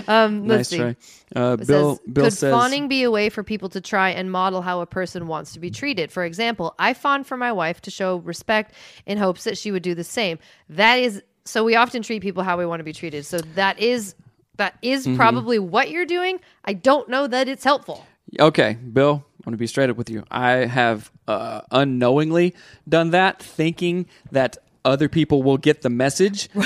[0.07, 0.77] um, let's Nice see.
[0.77, 0.95] try.
[1.35, 4.31] Uh, Bill says, Bill could says fawning be a way for people to try and
[4.31, 6.11] model how a person wants to be treated?
[6.11, 8.73] For example, I fawn for my wife to show respect
[9.05, 10.39] in hopes that she would do the same.
[10.69, 13.25] That is so we often treat people how we want to be treated.
[13.25, 14.15] So that is
[14.57, 15.15] that is Mm-hmm.
[15.15, 16.39] probably what you're doing.
[16.65, 18.05] I don't know that it's helpful.
[18.39, 20.23] Okay, Bill, I'm going to be straight up with you.
[20.29, 22.55] I have uh, unknowingly
[22.89, 26.49] done that, thinking that other people will get the message.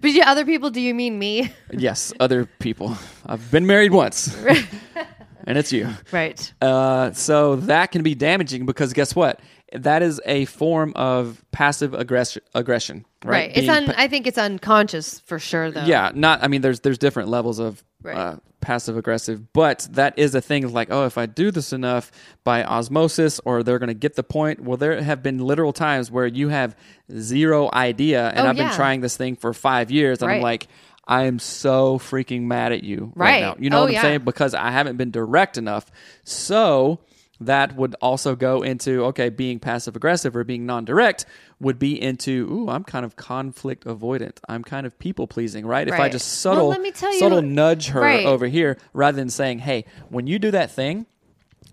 [0.00, 1.52] But yeah, other people, do you mean me?
[1.72, 2.96] yes, other people.
[3.26, 4.36] I've been married once,
[5.44, 5.88] and it's you.
[6.12, 6.52] right.
[6.60, 9.40] Uh, so that can be damaging because guess what?
[9.72, 12.42] That is a form of passive aggression.
[12.54, 13.48] Aggression, right?
[13.48, 13.56] Right.
[13.56, 15.84] It's un- I think it's unconscious for sure though.
[15.84, 16.42] yeah, not.
[16.42, 18.16] I mean, there's there's different levels of Right.
[18.16, 20.62] uh, passive aggressive, but that is a thing.
[20.62, 22.12] Of like, oh, if I do this enough
[22.44, 24.60] by osmosis, or they're going to get the point.
[24.60, 26.76] Well, there have been literal times where you have
[27.16, 30.68] zero idea, and Oh, I've been trying this thing for five years, and I'm like.
[31.10, 33.40] I am so freaking mad at you right, Right.
[33.40, 33.56] now.
[33.58, 34.02] You know Oh, what I'm yeah.
[34.02, 34.20] saying?
[34.26, 35.90] Because I haven't been direct enough.
[36.22, 37.00] So
[37.40, 41.24] that would also go into okay, being passive aggressive or being non-direct
[41.60, 44.38] would be into ooh, I'm kind of conflict avoidant.
[44.48, 45.86] I'm kind of people pleasing, right?
[45.86, 46.12] If I Right.
[46.12, 48.26] just Well, subtle let me tell you- subtle nudge her Right.
[48.26, 51.06] over here rather than saying, "Hey, when you do that thing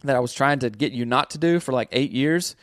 [0.04, 2.56] that I was trying to get you not to do for like 8 years,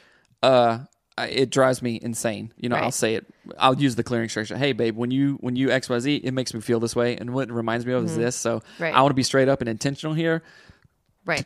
[0.42, 0.80] uh
[1.28, 2.52] it drives me insane.
[2.56, 3.26] You know, I'll say it.
[3.58, 4.56] I'll use the clearing structure.
[4.56, 7.16] Hey, babe, when you when you X Y Z, it makes me feel this way,
[7.16, 8.34] and what it reminds me of is this.
[8.36, 8.82] So Mm-hmm.
[8.82, 8.94] Right.
[8.94, 10.42] I want to be straight up and intentional here.
[11.26, 11.44] Right.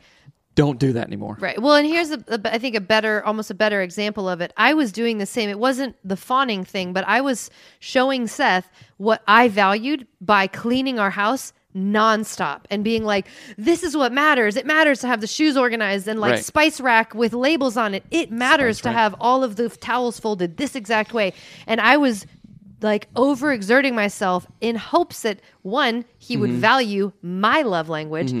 [0.57, 1.37] Don't do that anymore.
[1.39, 1.61] Right.
[1.61, 4.51] Well, and here's a, a, I think a better, almost a better example of it.
[4.57, 5.49] I was doing the same.
[5.49, 7.49] It wasn't the fawning thing, but I was
[7.79, 13.27] showing Seth what I valued by cleaning our house nonstop and being like,
[13.57, 14.55] this is what matters.
[14.55, 16.43] It matters to have the shoes organized and like Right.
[16.43, 18.03] spice rack with labels on it.
[18.11, 18.97] It matters Spice to rack.
[18.97, 21.33] have all of the towels folded this exact way.
[21.67, 22.25] And I was
[22.81, 26.41] like overexerting myself in hopes that one, he Mm-hmm.
[26.41, 28.33] would value my love language.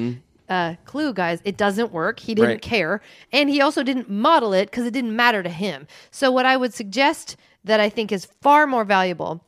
[0.49, 2.19] Uh, clue, guys, it doesn't work.
[2.21, 2.61] He didn't Right.
[2.61, 3.01] care.
[3.33, 5.87] And he also didn't model it because it didn't matter to him.
[6.09, 7.35] So, what I would suggest
[7.65, 9.43] that I think is far more valuable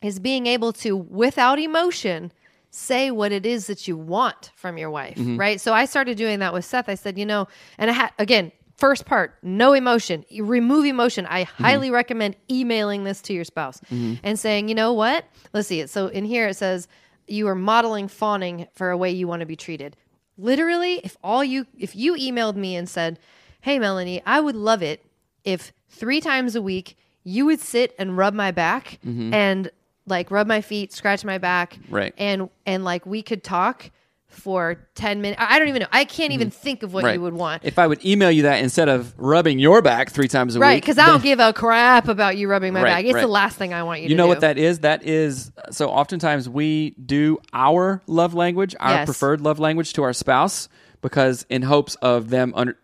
[0.00, 2.32] is being able to, without emotion,
[2.70, 5.36] say what it is that you want from your wife, Mm-hmm.
[5.36, 5.60] right?
[5.60, 6.88] So I started doing that with Seth.
[6.88, 11.26] I said, you know, and I had, again, first part, no emotion, You remove emotion.
[11.28, 11.62] I Mm-hmm.
[11.64, 15.24] highly recommend emailing this to your spouse and saying, you know what?
[15.52, 15.90] Let's see it.
[15.90, 16.88] So in here it says,
[17.26, 19.96] you are modeling fawning for a way you want to be treated.
[20.38, 23.18] Literally, if all you, if you emailed me and said,
[23.62, 25.04] hey, Melanie, I would love it
[25.44, 29.34] if three times a week you would sit and rub my back mm-hmm.
[29.34, 29.70] and
[30.06, 32.14] like rub my feet, scratch my back, Right.
[32.16, 33.90] and and like we could talk
[34.28, 35.40] for ten minutes.
[35.42, 35.88] I don't even know.
[35.90, 37.06] I can't even think of what Mm-hmm.
[37.06, 37.14] Right.
[37.14, 37.64] you would want.
[37.64, 40.62] If I would email you that instead of rubbing your back three times a week.
[40.62, 43.04] Right, week, because I don't give a crap about you rubbing my Right, back.
[43.04, 43.20] It's right.
[43.22, 44.28] the last thing I want you, you to know do.
[44.28, 44.80] what that is?
[44.80, 49.06] That is so oftentimes we do our love language, our Yes.
[49.06, 50.68] preferred love language to our spouse
[51.00, 52.76] because in hopes of them under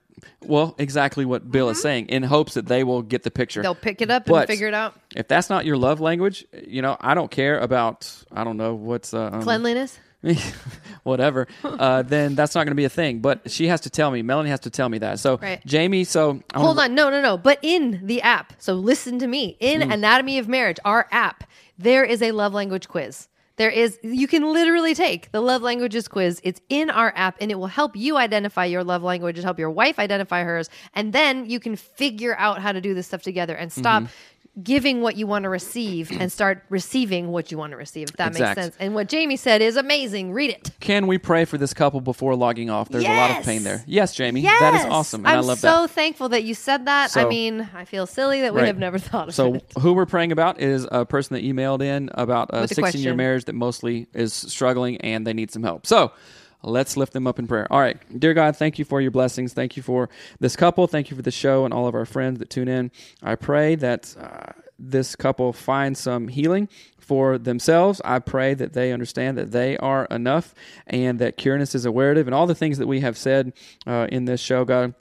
[0.46, 3.60] well, exactly what Bill is saying, in hopes that they will get the picture.
[3.60, 3.64] Mm-hmm.
[3.64, 4.94] They'll pick it up But and figure it out.
[5.14, 8.74] If that's not your love language, you know, I don't care about I don't know
[8.74, 9.98] what's uh, um, Cleanliness.
[11.02, 13.20] whatever, uh, then that's not going to be a thing.
[13.20, 14.22] But she has to tell me.
[14.22, 15.18] Melanie has to tell me that.
[15.20, 15.64] So, Right.
[15.66, 17.36] Jamie, so I Hold wanna- on, no, no, no.
[17.38, 19.56] But in the app, so listen to me.
[19.60, 19.92] In Mm.
[19.94, 21.44] Anatomy of Marriage, our app,
[21.78, 23.28] there is a love language quiz.
[23.56, 26.40] There is, you can literally take the love languages quiz.
[26.42, 29.60] It's in our app and it will help you identify your love language and help
[29.60, 30.68] your wife identify hers.
[30.92, 34.12] And then you can figure out how to do this stuff together and stop Mm-hmm.
[34.62, 38.16] Giving what you want to receive and start receiving what you want to receive, if
[38.18, 38.56] that Exact.
[38.56, 38.76] makes sense.
[38.78, 40.32] And what Jamie said is amazing.
[40.32, 40.70] Read it.
[40.78, 42.88] Can we pray for this couple before logging off?
[42.88, 43.82] There's a lot of pain there.
[43.86, 44.42] Yes, Jamie.
[44.42, 44.60] Yes.
[44.60, 45.22] That is awesome.
[45.22, 45.90] And I'm I love so that.
[45.90, 47.16] thankful that you said that.
[47.16, 48.66] I mean, I feel silly that we Right.
[48.68, 49.72] have never thought of So, it.
[49.80, 53.00] who we're praying about is a person that emailed in about a With a 16
[53.02, 53.16] year question.
[53.16, 55.84] marriage that mostly is struggling and they need some help.
[55.86, 56.12] So,
[56.64, 57.66] let's lift them up in prayer.
[57.70, 57.98] All right.
[58.18, 59.52] Dear God, thank you for your blessings.
[59.52, 60.08] Thank you for
[60.40, 60.86] this couple.
[60.86, 62.90] Thank you for the show and all of our friends that tune in.
[63.22, 68.00] I pray that uh, this couple find some healing for themselves.
[68.04, 70.54] I pray that they understand that they are enough
[70.86, 73.52] and that cureness is awarative and all the things that we have said
[73.86, 74.94] uh, in this show, God.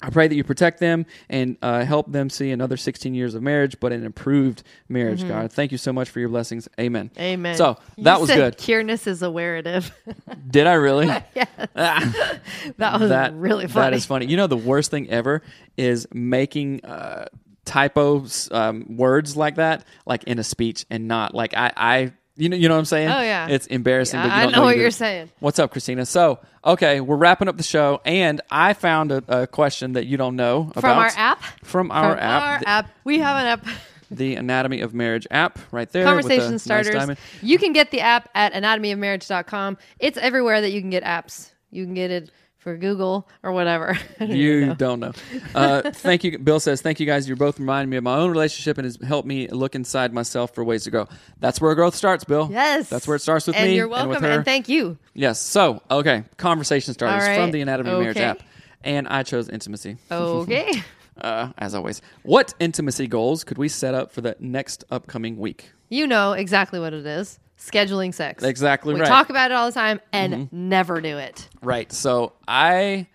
[0.00, 3.42] I pray that you protect them and uh, help them see another 16 years of
[3.42, 5.52] marriage, but an improved marriage, God.
[5.52, 6.68] Thank you so much for your blessings.
[6.78, 7.08] Amen.
[7.10, 7.20] Mm-hmm.
[7.20, 7.56] Amen.
[7.56, 8.58] So You that was said good.
[8.58, 9.90] Cureness is awarative.
[10.50, 11.06] Did I really?
[11.74, 12.40] that
[12.78, 13.90] was that really funny.
[13.90, 14.26] That is funny.
[14.26, 15.42] You know, the worst thing ever
[15.76, 17.26] is making uh,
[17.64, 21.72] typos um, words like that, like in a speech, and not like I.
[21.76, 23.08] I you know, you know what I'm saying?
[23.08, 23.48] Oh, yeah.
[23.48, 24.20] it's embarrassing.
[24.20, 25.30] Yeah, but I don't know what you you're saying.
[25.40, 26.06] What's up, Christina?
[26.06, 30.16] So, okay, we're wrapping up the show, and I found a, a question that you
[30.16, 31.42] don't know about From our app?
[31.64, 32.42] From our From app.
[32.42, 32.90] Our the- app.
[33.04, 33.66] We have an app.
[34.10, 36.04] the Anatomy of Marriage app right there.
[36.04, 36.94] Conversation nice starters.
[36.94, 37.18] diamond.
[37.42, 39.76] you can get the app at anatomyofmarriage.com.
[39.98, 41.50] It's everywhere that you can get apps.
[41.70, 42.30] You can get it
[42.68, 43.98] for Google or whatever.
[44.20, 44.74] You know.
[44.74, 45.12] don't know.
[45.54, 46.38] Uh, thank you.
[46.38, 47.26] Bill says, Thank you guys.
[47.26, 50.54] You're both reminding me of my own relationship and has helped me look inside myself
[50.54, 51.08] for ways to grow.
[51.40, 52.48] That's where growth starts, Bill.
[52.50, 52.90] Yes.
[52.90, 53.76] That's where it starts with and me.
[53.76, 54.22] You're welcome.
[54.22, 54.98] And And, thank you.
[55.14, 55.40] yes.
[55.40, 56.24] So, okay.
[56.36, 57.36] Conversation starters right.
[57.40, 58.42] from the Anatomy of Marriage app.
[58.84, 59.96] And I chose intimacy.
[60.10, 60.70] Okay.
[61.20, 62.00] Uh, as always.
[62.22, 65.72] What intimacy goals could we set up for the next upcoming week?
[65.88, 67.40] you know exactly what it is.
[67.58, 68.44] Scheduling sex.
[68.44, 69.06] Exactly we right.
[69.06, 69.14] Mm-hmm.
[69.14, 71.48] talk about it all the time and never do it.
[71.60, 71.90] Right.
[71.92, 73.08] So I,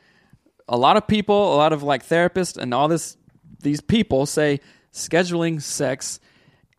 [0.68, 3.18] a lot of people, a lot of like therapists and all this,
[3.62, 4.60] these people say
[4.92, 6.20] scheduling sex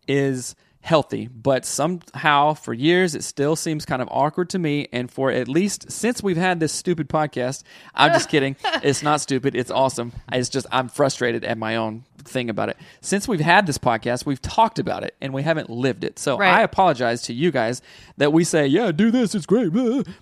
[0.07, 0.55] is
[0.85, 4.87] healthy, but somehow for years it still seems kind of awkward to me.
[4.93, 7.63] And for at least since we've had this stupid podcast,
[7.95, 8.55] I'm just kidding.
[8.83, 9.55] It's not stupid.
[9.55, 10.13] It's awesome.
[10.31, 12.77] It's just I'm frustrated at my own thing about it.
[13.01, 16.19] Since we've had this podcast, we've talked about it and we haven't lived it.
[16.19, 16.53] So Right.
[16.53, 17.81] I apologize to you guys
[18.19, 19.71] that we say, yeah, do this, it's great,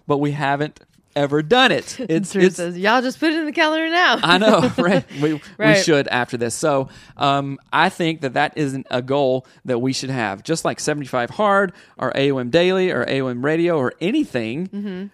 [0.07, 0.79] but we haven't
[1.17, 1.99] ever done it.
[2.09, 4.19] It's it's says, y'all just put it in the calendar now.
[4.23, 5.05] I know, right?
[5.21, 6.55] We, we should after this.
[6.55, 10.43] So um, I think that that isn't a goal that we should have.
[10.43, 15.11] Just like 75 Hard or AOM Daily or AOM Radio or anything,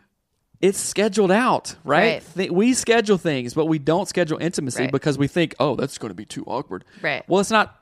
[0.61, 2.21] it's scheduled out, right?
[2.23, 2.27] Mm-hmm.
[2.27, 2.35] Right.
[2.37, 4.93] Th- we schedule things, but we don't schedule intimacy Right.
[4.93, 6.85] because we think, oh, that's going to be too awkward.
[7.03, 7.23] Right.
[7.29, 7.81] Well, it's not.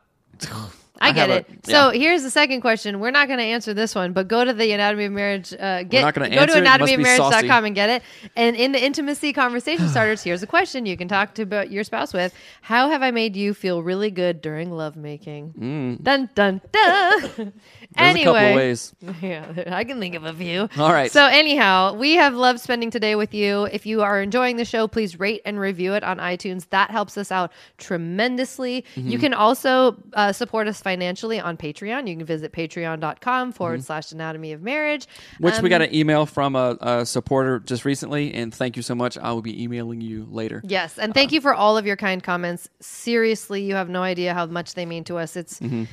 [1.00, 1.46] I get have a- it.
[1.66, 1.90] yeah.
[1.90, 3.00] So here's the second question.
[3.00, 5.52] We're not going to answer this one, but go to the Anatomy of Marriage.
[5.52, 6.62] Uh, get go answer to it.
[6.62, 8.02] It anatomyofmarriage.com and get it.
[8.34, 11.84] And in the intimacy conversation starters, here's a question you can talk to about your
[11.84, 12.34] spouse with.
[12.62, 15.98] How have I made you feel really good during lovemaking?
[16.02, 17.20] Dun dun dun.
[17.36, 17.52] Mm.
[17.96, 18.94] There's anyway, a couple ways.
[19.22, 20.68] Yeah, I can think of a few.
[20.76, 21.10] All right.
[21.10, 23.64] So anyhow, we have loved spending today with you.
[23.64, 26.68] If you are enjoying the show, please rate and review it on iTunes.
[26.70, 28.84] That helps us out tremendously.
[28.96, 29.08] Mm-hmm.
[29.08, 32.06] You can also uh, support us financially on Patreon.
[32.08, 33.86] You can visit patreon.com forward Mm-hmm.
[33.86, 35.08] slash anatomy of marriage.
[35.40, 38.82] Which we Um, got an email from a, a supporter just recently, and thank you
[38.82, 39.18] so much.
[39.18, 40.62] I will be emailing you later.
[40.64, 42.68] Yes, and thank you for all of your kind comments.
[42.78, 45.34] Seriously, you have no idea how much they mean to us.
[45.34, 45.84] It's Mm-hmm.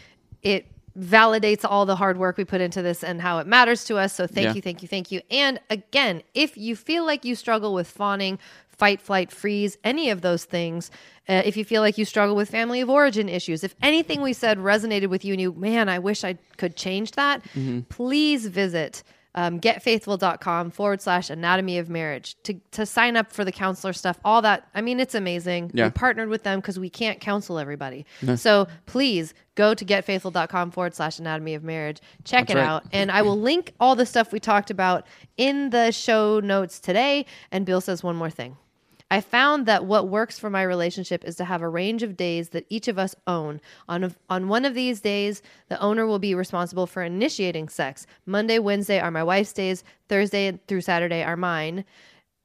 [0.43, 3.97] it validates all the hard work we put into this and how it matters to
[3.97, 4.13] us.
[4.13, 4.53] So thank Yeah.
[4.53, 5.21] you, thank you, thank you.
[5.31, 8.37] And again, if you feel like you struggle with fawning,
[8.83, 10.91] fight, flight, freeze, any of those things,
[11.29, 14.33] uh, if you feel like you struggle with family of origin issues, if anything we
[14.33, 17.81] said resonated with you and you, man, I wish I could change that, Mm-hmm.
[17.87, 19.03] please visit
[19.35, 24.19] um, getfaithful.com forward slash anatomy of marriage to, to sign up for the counselor stuff,
[24.25, 24.67] all that.
[24.75, 25.71] I mean, it's amazing.
[25.73, 25.85] Yeah.
[25.85, 28.05] We partnered with them because we can't counsel everybody.
[28.35, 31.99] So please go to getfaithful.com forward slash anatomy of marriage.
[32.25, 32.67] Check That's it right.
[32.67, 32.83] out.
[32.91, 35.07] And I will link all the stuff we talked about
[35.37, 37.25] in the show notes today.
[37.51, 38.57] And Bill says one more thing.
[39.13, 42.49] I found that what works for my relationship is to have a range of days
[42.49, 43.61] that each of us own.
[43.87, 48.07] On, a, on one of these days, the owner will be responsible for initiating sex.
[48.25, 51.85] Monday, Wednesday are my wife's days, Thursday through Saturday are mine.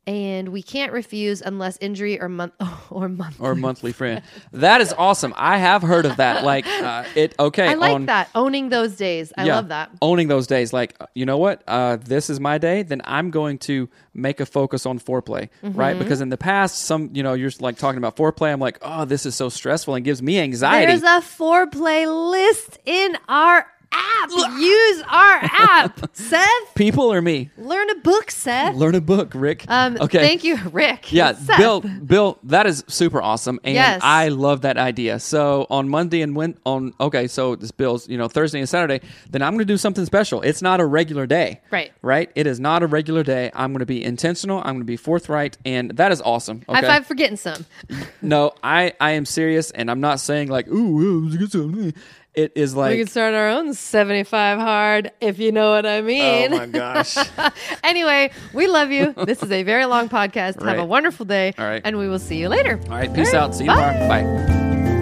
[0.08, 2.54] And we can't refuse unless injury or month
[2.90, 3.36] or month.
[3.40, 4.22] Or monthly friend.
[4.52, 5.34] That is awesome.
[5.36, 6.44] I have heard of that.
[6.44, 7.34] Like uh, it.
[7.38, 7.68] Okay.
[7.68, 8.30] I like on- that.
[8.34, 9.34] Owning those days.
[9.36, 9.90] I yeah, love that.
[10.00, 12.82] Owning those days, like uh, you know what, uh, this is my day.
[12.84, 15.78] Then I'm going to make a focus on foreplay, Mm-hmm.
[15.78, 15.98] right?
[15.98, 18.50] Because in the past, some you know you're like talking about foreplay.
[18.50, 20.86] I'm like, oh, this is so stressful and gives me anxiety.
[20.86, 24.30] There's a foreplay list in our app.
[24.58, 26.74] Use our app, Seth.
[26.74, 27.50] People or me?
[27.56, 28.74] Learn a book, Seth.
[28.74, 29.64] Learn a book, Rick.
[29.68, 30.18] Um, okay.
[30.18, 31.12] Thank you, Rick.
[31.12, 31.56] Yeah, Seth.
[31.58, 31.80] Bill.
[31.80, 34.00] Bill, that is super awesome, and Yes.
[34.02, 35.18] I love that idea.
[35.20, 39.00] So on Monday and when on okay, so this Bill's you know Thursday and Saturday,
[39.30, 40.42] then I'm going to do something special.
[40.42, 41.92] It's not a regular day, Right.
[42.02, 42.30] Right.
[42.34, 43.50] It is not a regular day.
[43.54, 44.58] I'm going to be intentional.
[44.58, 46.62] I'm going to be forthright, and that is awesome.
[46.68, 46.80] Okay.
[46.80, 47.64] High five for getting some.
[48.20, 51.92] No, I I am serious, and I'm not saying like ooh, some.
[52.38, 56.02] It is like we can start our own 75 hard, if you know what I
[56.02, 56.54] mean.
[56.54, 57.16] oh my gosh.
[57.82, 59.12] anyway, we love you.
[59.24, 60.64] This is a very long podcast.
[60.64, 61.52] Have a wonderful day.
[61.58, 61.82] All right.
[61.84, 62.78] And we will see you later.
[62.84, 63.54] All right, peace All right, out.
[63.56, 63.92] See you bye.
[63.92, 64.08] tomorrow.
[64.86, 64.97] Bye.